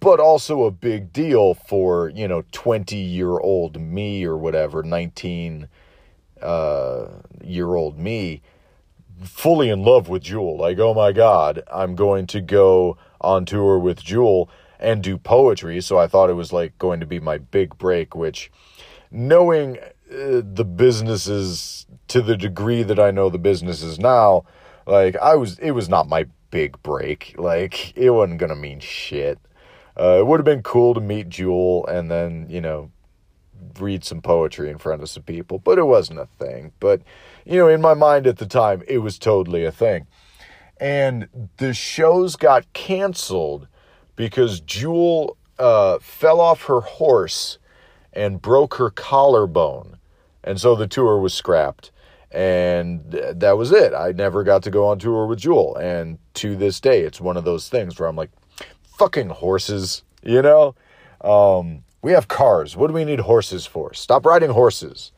but 0.02 0.18
also 0.18 0.64
a 0.64 0.70
big 0.72 1.12
deal 1.12 1.54
for, 1.54 2.08
you 2.08 2.26
know, 2.26 2.42
20 2.50 2.96
year 2.96 3.38
old 3.38 3.80
me 3.80 4.24
or 4.24 4.36
whatever, 4.36 4.82
19 4.82 5.68
uh, 6.42 7.06
year 7.40 7.76
old 7.76 7.96
me, 8.00 8.42
fully 9.22 9.70
in 9.70 9.84
love 9.84 10.08
with 10.08 10.24
Jewel. 10.24 10.58
Like, 10.58 10.80
oh 10.80 10.92
my 10.92 11.12
God, 11.12 11.62
I'm 11.72 11.94
going 11.94 12.26
to 12.26 12.40
go 12.40 12.98
on 13.20 13.44
tour 13.44 13.78
with 13.78 14.02
Jewel 14.02 14.50
and 14.80 15.04
do 15.04 15.16
poetry. 15.16 15.80
So 15.80 15.98
I 15.98 16.08
thought 16.08 16.30
it 16.30 16.34
was 16.34 16.52
like 16.52 16.76
going 16.78 16.98
to 16.98 17.06
be 17.06 17.20
my 17.20 17.38
big 17.38 17.78
break, 17.78 18.16
which 18.16 18.50
knowing 19.12 19.78
uh, 19.78 20.42
the 20.42 20.64
businesses 20.64 21.86
to 22.08 22.20
the 22.20 22.36
degree 22.36 22.82
that 22.82 22.98
I 22.98 23.12
know 23.12 23.30
the 23.30 23.38
businesses 23.38 24.00
now, 24.00 24.46
like 24.84 25.14
I 25.18 25.36
was, 25.36 25.60
it 25.60 25.70
was 25.70 25.88
not 25.88 26.08
my 26.08 26.26
big 26.50 26.82
break. 26.82 27.36
Like 27.38 27.96
it 27.96 28.10
wasn't 28.10 28.40
going 28.40 28.50
to 28.50 28.56
mean 28.56 28.80
shit. 28.80 29.38
Uh, 29.98 30.18
it 30.18 30.26
would 30.26 30.38
have 30.40 30.44
been 30.44 30.62
cool 30.62 30.94
to 30.94 31.00
meet 31.00 31.28
Jewel 31.28 31.87
and 31.87 32.11
then, 32.11 32.46
you 32.48 32.61
know, 32.61 32.90
read 33.78 34.05
some 34.05 34.20
poetry 34.20 34.70
in 34.70 34.78
front 34.78 35.02
of 35.02 35.09
some 35.09 35.22
people, 35.22 35.59
but 35.59 35.78
it 35.78 35.85
wasn't 35.85 36.18
a 36.18 36.26
thing. 36.26 36.72
But, 36.81 37.02
you 37.44 37.59
know, 37.59 37.68
in 37.68 37.81
my 37.81 37.94
mind 37.94 38.26
at 38.26 38.38
the 38.38 38.46
time, 38.46 38.83
it 38.88 38.98
was 38.98 39.18
totally 39.18 39.64
a 39.64 39.72
thing. 39.72 40.07
And 40.81 41.28
the 41.59 41.74
shows 41.74 42.37
got 42.37 42.70
canceled 42.72 43.68
because 44.16 44.61
Jewel 44.61 45.37
uh, 45.59 45.98
fell 46.00 46.40
off 46.40 46.64
her 46.64 46.81
horse 46.81 47.59
and 48.12 48.42
broke 48.42 48.74
her 48.74 48.90
collarbone. 48.90 49.98
And 50.44 50.61
so 50.61 50.74
the 50.74 50.88
tour 50.88 51.18
was 51.18 51.35
scrapped. 51.35 51.92
And 52.31 53.11
that 53.12 53.59
was 53.59 53.72
it. 53.72 53.92
I 53.92 54.12
never 54.12 54.42
got 54.42 54.62
to 54.62 54.70
go 54.70 54.87
on 54.87 54.98
tour 54.98 55.26
with 55.26 55.38
Jewel. 55.40 55.76
And 55.76 56.18
to 56.35 56.57
this 56.57 56.81
day, 56.81 57.02
it's 57.02 57.20
one 57.20 57.37
of 57.37 57.44
those 57.44 57.68
things 57.68 58.00
where 58.00 58.09
I'm 58.09 58.16
like, 58.16 58.31
fucking 59.02 59.30
horses, 59.30 60.04
you 60.22 60.40
know? 60.40 60.76
Um, 61.22 61.82
we 62.02 62.12
have 62.12 62.28
cars. 62.28 62.76
What 62.76 62.86
do 62.86 62.92
we 62.92 63.04
need 63.04 63.18
horses 63.18 63.66
for? 63.66 63.92
Stop 63.94 64.24
riding 64.24 64.50
horses. 64.50 65.10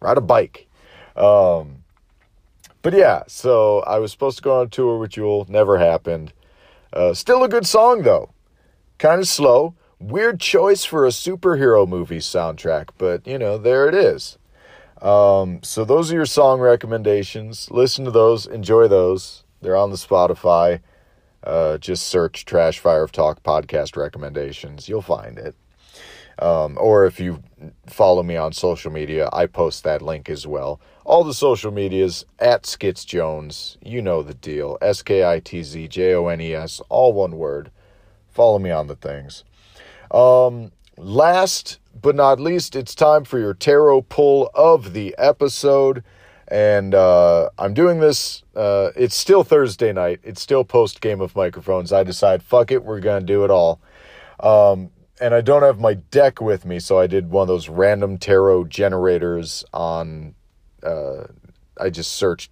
Ride 0.00 0.16
a 0.16 0.22
bike. 0.22 0.66
Um, 1.14 1.84
but 2.80 2.94
yeah, 2.94 3.24
so 3.26 3.80
I 3.80 3.98
was 3.98 4.10
supposed 4.10 4.38
to 4.38 4.42
go 4.42 4.60
on 4.60 4.70
tour 4.70 4.98
with 4.98 5.10
Jewel. 5.10 5.44
Never 5.50 5.76
happened. 5.76 6.32
Uh, 6.94 7.12
still 7.12 7.44
a 7.44 7.48
good 7.48 7.66
song, 7.66 8.02
though. 8.02 8.32
Kind 8.96 9.20
of 9.20 9.28
slow. 9.28 9.74
Weird 10.00 10.40
choice 10.40 10.86
for 10.86 11.04
a 11.04 11.10
superhero 11.10 11.86
movie 11.86 12.20
soundtrack, 12.20 12.88
but 12.96 13.26
you 13.26 13.38
know, 13.38 13.58
there 13.58 13.86
it 13.86 13.94
is. 13.94 14.38
Um, 15.02 15.62
so 15.62 15.84
those 15.84 16.10
are 16.10 16.14
your 16.14 16.26
song 16.26 16.58
recommendations. 16.58 17.70
Listen 17.70 18.06
to 18.06 18.10
those, 18.10 18.46
enjoy 18.46 18.88
those. 18.88 19.44
They're 19.60 19.76
on 19.76 19.90
the 19.90 19.96
Spotify. 19.96 20.80
Uh, 21.44 21.78
just 21.78 22.08
search 22.08 22.44
Trash 22.44 22.78
Fire 22.78 23.02
of 23.02 23.12
Talk 23.12 23.42
podcast 23.42 23.96
recommendations. 23.96 24.88
You'll 24.88 25.02
find 25.02 25.38
it. 25.38 25.54
Um, 26.38 26.76
or 26.80 27.06
if 27.06 27.20
you 27.20 27.42
follow 27.86 28.22
me 28.22 28.36
on 28.36 28.52
social 28.52 28.90
media, 28.90 29.28
I 29.32 29.46
post 29.46 29.84
that 29.84 30.02
link 30.02 30.28
as 30.28 30.46
well. 30.46 30.80
All 31.04 31.22
the 31.22 31.34
social 31.34 31.70
medias 31.70 32.24
at 32.38 32.64
Skitz 32.64 33.06
Jones. 33.06 33.78
You 33.82 34.02
know 34.02 34.22
the 34.22 34.34
deal. 34.34 34.78
S 34.82 35.02
K 35.02 35.24
I 35.24 35.38
T 35.38 35.62
Z 35.62 35.86
J 35.88 36.14
O 36.14 36.26
N 36.26 36.40
E 36.40 36.54
S, 36.54 36.80
all 36.88 37.12
one 37.12 37.36
word. 37.36 37.70
Follow 38.30 38.58
me 38.58 38.70
on 38.70 38.88
the 38.88 38.96
things. 38.96 39.44
Um, 40.10 40.72
last 40.96 41.78
but 42.00 42.16
not 42.16 42.40
least, 42.40 42.74
it's 42.74 42.94
time 42.94 43.24
for 43.24 43.38
your 43.38 43.54
tarot 43.54 44.02
pull 44.02 44.50
of 44.54 44.92
the 44.92 45.14
episode. 45.18 46.02
And 46.48 46.94
uh, 46.94 47.50
I'm 47.58 47.74
doing 47.74 48.00
this. 48.00 48.42
Uh, 48.54 48.90
it's 48.96 49.14
still 49.14 49.44
Thursday 49.44 49.92
night. 49.92 50.20
It's 50.22 50.40
still 50.40 50.64
post 50.64 51.00
game 51.00 51.20
of 51.20 51.34
microphones. 51.34 51.92
I 51.92 52.02
decide, 52.02 52.42
fuck 52.42 52.70
it, 52.70 52.84
we're 52.84 53.00
to 53.00 53.20
do 53.20 53.44
it 53.44 53.50
all. 53.50 53.80
Um, 54.40 54.90
and 55.20 55.34
I 55.34 55.40
don't 55.40 55.62
have 55.62 55.80
my 55.80 55.94
deck 55.94 56.40
with 56.40 56.64
me, 56.64 56.80
so 56.80 56.98
I 56.98 57.06
did 57.06 57.30
one 57.30 57.42
of 57.42 57.48
those 57.48 57.68
random 57.68 58.18
tarot 58.18 58.64
generators 58.64 59.64
on. 59.72 60.34
Uh, 60.82 61.24
I 61.80 61.90
just 61.90 62.12
searched 62.12 62.50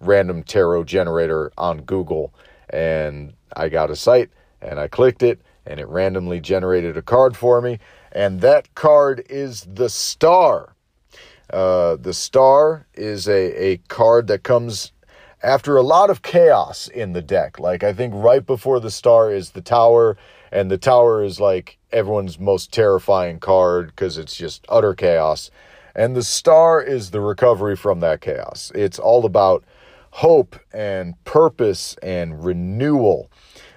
random 0.00 0.42
tarot 0.42 0.84
generator 0.84 1.52
on 1.56 1.82
Google, 1.82 2.34
and 2.70 3.34
I 3.56 3.68
got 3.68 3.90
a 3.90 3.96
site, 3.96 4.30
and 4.60 4.80
I 4.80 4.88
clicked 4.88 5.22
it, 5.22 5.40
and 5.66 5.78
it 5.78 5.88
randomly 5.88 6.40
generated 6.40 6.96
a 6.96 7.02
card 7.02 7.36
for 7.36 7.60
me, 7.60 7.78
and 8.12 8.40
that 8.40 8.74
card 8.74 9.24
is 9.28 9.66
the 9.72 9.88
Star. 9.88 10.73
Uh, 11.50 11.96
the 11.96 12.14
Star 12.14 12.86
is 12.94 13.28
a, 13.28 13.64
a 13.64 13.76
card 13.88 14.26
that 14.28 14.42
comes 14.42 14.92
after 15.42 15.76
a 15.76 15.82
lot 15.82 16.10
of 16.10 16.22
chaos 16.22 16.88
in 16.88 17.12
the 17.12 17.22
deck. 17.22 17.58
Like, 17.58 17.84
I 17.84 17.92
think 17.92 18.14
right 18.16 18.44
before 18.44 18.80
the 18.80 18.90
Star 18.90 19.32
is 19.32 19.50
the 19.50 19.60
Tower 19.60 20.16
and 20.54 20.70
the 20.70 20.78
tower 20.78 21.24
is 21.24 21.40
like 21.40 21.78
everyone's 21.90 22.38
most 22.38 22.72
terrifying 22.72 23.40
card 23.40 23.88
because 23.88 24.16
it's 24.16 24.36
just 24.36 24.64
utter 24.68 24.94
chaos. 24.94 25.50
And 25.96 26.14
the 26.14 26.22
star 26.22 26.80
is 26.80 27.10
the 27.10 27.20
recovery 27.20 27.76
from 27.76 27.98
that 28.00 28.20
chaos. 28.20 28.70
It's 28.72 29.00
all 29.00 29.26
about 29.26 29.64
hope 30.12 30.56
and 30.72 31.22
purpose 31.24 31.96
and 32.02 32.44
renewal. 32.44 33.32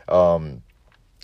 Um, 0.08 0.62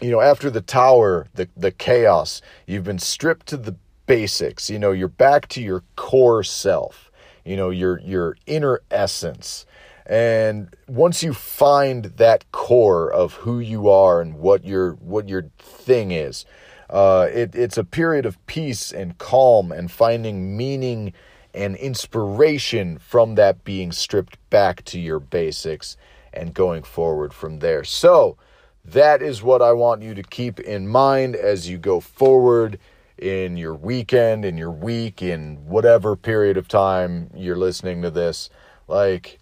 you 0.01 0.10
know, 0.10 0.21
after 0.21 0.49
the 0.49 0.62
tower, 0.62 1.27
the, 1.36 1.47
the 1.56 1.71
chaos, 1.71 2.41
you've 2.65 2.84
been 2.84 2.99
stripped 2.99 3.45
to 3.47 3.58
the 3.58 3.75
basics. 4.06 4.70
You 4.70 4.80
know, 4.80 4.92
you're 4.92 5.08
back 5.08 5.48
to 5.50 5.62
your 5.62 5.84
core 5.96 6.44
self, 6.44 7.12
you 7.46 7.56
know, 7.56 7.70
your, 7.70 8.00
your 8.02 8.38
inner 8.46 8.82
essence. 8.92 9.66
And 10.06 10.76
once 10.88 11.24
you 11.24 11.34
find 11.34 12.06
that 12.06 12.52
core 12.52 13.12
of 13.12 13.34
who 13.34 13.60
you 13.60 13.89
are 13.89 14.22
and 14.22 14.36
what 14.36 14.66
your 14.66 14.94
what 14.96 15.30
your 15.30 15.44
thing 15.58 16.12
is, 16.12 16.46
uh, 16.89 17.30
it, 17.32 17.56
it's 17.56 17.78
a 17.78 17.86
period 17.86 18.26
of 18.26 18.46
peace 18.46 18.92
and 18.92 19.18
calm 19.18 19.72
and 19.72 19.89
finding 19.89 20.58
meaning 20.58 21.13
and 21.54 21.76
inspiration 21.78 22.98
from 22.98 23.36
that 23.36 23.63
being 23.63 23.92
stripped 23.92 24.38
back 24.50 24.84
to 24.86 25.00
your 25.00 25.20
basics 25.20 25.96
and 26.34 26.54
going 26.54 26.84
forward 26.84 27.34
from 27.34 27.60
there. 27.60 27.84
So 27.84 28.38
that 28.84 29.22
is 29.22 29.42
what 29.42 29.62
I 29.62 29.72
want 29.72 30.02
you 30.02 30.13
to 30.16 30.24
keep 30.24 30.60
in 30.60 30.88
mind 30.88 31.36
as 31.36 31.70
you 31.70 31.78
go 31.78 32.00
forward 32.00 32.78
in 33.23 33.57
your 33.57 33.73
weekend, 33.73 34.43
in 34.43 34.57
your 34.57 34.71
week, 34.71 35.21
in 35.21 35.65
whatever 35.65 36.15
period 36.15 36.57
of 36.57 36.67
time 36.67 37.29
you're 37.33 37.55
listening 37.55 38.01
to 38.01 38.12
this. 38.12 38.49
Like 38.88 39.39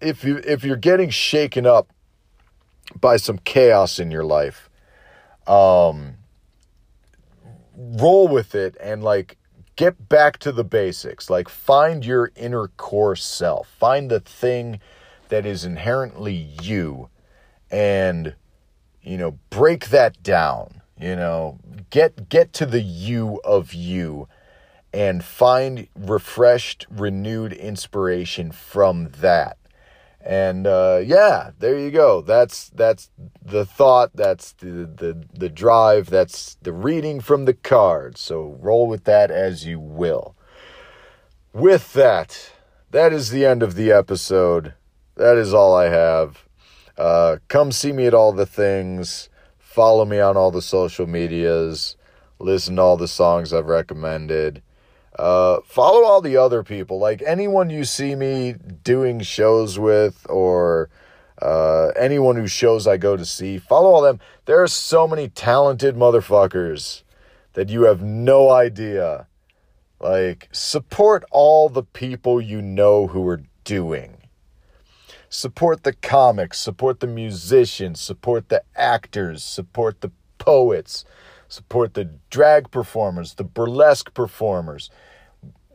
if 0.00 0.24
you 0.24 0.38
if 0.38 0.64
you're 0.64 0.76
getting 0.76 1.10
shaken 1.10 1.66
up 1.66 1.88
by 2.98 3.16
some 3.18 3.38
chaos 3.38 3.98
in 3.98 4.10
your 4.10 4.24
life, 4.24 4.70
um, 5.46 6.14
roll 7.76 8.28
with 8.28 8.54
it 8.54 8.76
and 8.80 9.04
like 9.04 9.36
get 9.76 10.08
back 10.08 10.38
to 10.38 10.52
the 10.52 10.64
basics. 10.64 11.28
Like 11.28 11.48
find 11.48 12.04
your 12.04 12.32
inner 12.34 12.68
core 12.68 13.16
self. 13.16 13.68
Find 13.68 14.10
the 14.10 14.20
thing 14.20 14.80
that 15.28 15.44
is 15.44 15.64
inherently 15.64 16.34
you 16.34 17.10
and 17.70 18.34
you 19.06 19.16
know, 19.16 19.38
break 19.50 19.90
that 19.90 20.20
down, 20.24 20.82
you 20.98 21.16
know, 21.16 21.58
get 21.90 22.28
get 22.28 22.52
to 22.54 22.66
the 22.66 22.80
you 22.80 23.40
of 23.44 23.74
you 23.74 24.28
and 24.92 25.22
find 25.22 25.88
refreshed, 25.94 26.86
renewed 26.90 27.52
inspiration 27.52 28.50
from 28.50 29.10
that. 29.20 29.58
And 30.20 30.66
uh, 30.66 31.02
yeah, 31.04 31.50
there 31.58 31.78
you 31.78 31.90
go. 31.90 32.20
That's 32.20 32.70
that's 32.70 33.10
the 33.44 33.64
thought. 33.64 34.10
That's 34.14 34.52
the, 34.52 34.90
the 34.96 35.24
the 35.32 35.48
drive. 35.48 36.10
That's 36.10 36.56
the 36.62 36.72
reading 36.72 37.20
from 37.20 37.44
the 37.44 37.54
cards. 37.54 38.20
So 38.20 38.56
roll 38.58 38.88
with 38.88 39.04
that 39.04 39.30
as 39.30 39.66
you 39.66 39.78
will. 39.78 40.34
With 41.52 41.92
that, 41.92 42.52
that 42.90 43.12
is 43.12 43.30
the 43.30 43.46
end 43.46 43.62
of 43.62 43.76
the 43.76 43.92
episode. 43.92 44.74
That 45.14 45.36
is 45.36 45.54
all 45.54 45.74
I 45.74 45.90
have. 45.90 46.44
Uh, 46.98 47.36
come 47.48 47.70
see 47.70 47.92
me 47.92 48.06
at 48.06 48.14
all 48.14 48.32
the 48.32 48.46
things. 48.46 49.28
Follow 49.76 50.06
me 50.06 50.20
on 50.20 50.38
all 50.38 50.50
the 50.50 50.62
social 50.62 51.06
medias. 51.06 51.96
Listen 52.38 52.76
to 52.76 52.82
all 52.82 52.96
the 52.96 53.06
songs 53.06 53.52
I've 53.52 53.66
recommended. 53.66 54.62
Uh, 55.18 55.58
follow 55.66 56.02
all 56.02 56.22
the 56.22 56.38
other 56.38 56.62
people. 56.62 56.98
Like 56.98 57.22
anyone 57.26 57.68
you 57.68 57.84
see 57.84 58.14
me 58.14 58.54
doing 58.82 59.20
shows 59.20 59.78
with 59.78 60.24
or 60.30 60.88
uh, 61.42 61.88
anyone 61.88 62.36
whose 62.36 62.52
shows 62.52 62.86
I 62.86 62.96
go 62.96 63.18
to 63.18 63.26
see, 63.26 63.58
follow 63.58 63.90
all 63.90 64.00
them. 64.00 64.18
There 64.46 64.62
are 64.62 64.66
so 64.66 65.06
many 65.06 65.28
talented 65.28 65.94
motherfuckers 65.94 67.02
that 67.52 67.68
you 67.68 67.82
have 67.82 68.00
no 68.00 68.48
idea. 68.48 69.26
Like, 70.00 70.48
support 70.52 71.22
all 71.30 71.68
the 71.68 71.82
people 71.82 72.40
you 72.40 72.62
know 72.62 73.08
who 73.08 73.28
are 73.28 73.42
doing. 73.64 74.15
Support 75.36 75.82
the 75.82 75.92
comics, 75.92 76.58
support 76.58 77.00
the 77.00 77.06
musicians, 77.06 78.00
support 78.00 78.48
the 78.48 78.62
actors, 78.74 79.42
support 79.44 80.00
the 80.00 80.10
poets, 80.38 81.04
support 81.48 81.94
the 81.94 82.10
drag 82.30 82.70
performers, 82.70 83.34
the 83.34 83.44
burlesque 83.44 84.14
performers 84.14 84.90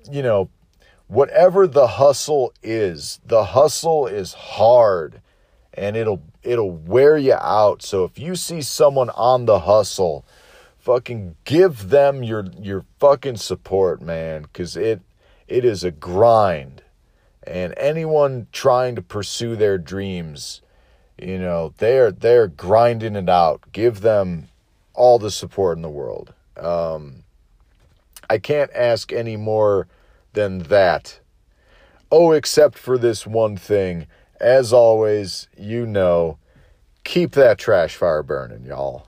you 0.10 0.22
know, 0.24 0.50
whatever 1.08 1.68
the 1.68 1.88
hustle 1.88 2.54
is, 2.64 3.20
the 3.26 3.46
hustle 3.46 4.08
is 4.08 4.34
hard 4.34 5.22
and 5.74 5.96
it'll 5.96 6.22
it'll 6.44 6.72
wear 6.72 7.18
you 7.18 7.34
out. 7.34 7.82
So 7.82 8.04
if 8.04 8.18
you 8.18 8.36
see 8.36 8.62
someone 8.62 9.10
on 9.12 9.46
the 9.46 9.60
hustle, 9.60 10.26
fucking 10.80 11.36
give 11.44 11.90
them 11.90 12.24
your 12.24 12.46
your 12.60 12.86
fucking 13.00 13.38
support, 13.38 14.02
man, 14.02 14.46
cuz 14.54 14.76
it 14.76 15.02
it 15.48 15.66
is 15.66 15.84
a 15.84 15.92
grind. 15.92 16.81
And 17.44 17.74
anyone 17.78 18.48
trying 18.52 18.96
to 18.96 19.02
pursue 19.02 19.56
their 19.56 19.78
dreams, 19.78 20.62
you 21.18 21.40
know, 21.40 21.74
they're 21.78 22.12
they're 22.12 22.48
grinding 22.48 23.16
it 23.16 23.30
out. 23.30 23.62
Give 23.72 24.02
them 24.02 24.50
all 24.94 25.20
the 25.20 25.32
support 25.32 25.78
in 25.78 25.82
the 25.82 25.90
world. 25.90 26.34
Um, 26.58 27.24
I 28.30 28.38
can't 28.38 28.72
ask 28.74 29.12
any 29.12 29.38
more 29.38 29.88
than 30.34 30.60
that. 30.64 31.20
Oh, 32.12 32.32
except 32.32 32.78
for 32.78 32.98
this 32.98 33.26
one 33.26 33.58
thing. 33.58 34.08
As 34.40 34.74
always, 34.74 35.48
you 35.58 35.86
know, 35.86 36.38
keep 37.04 37.32
that 37.34 37.58
trash 37.58 37.96
fire 37.96 38.24
burning, 38.24 38.66
y'all. 38.66 39.08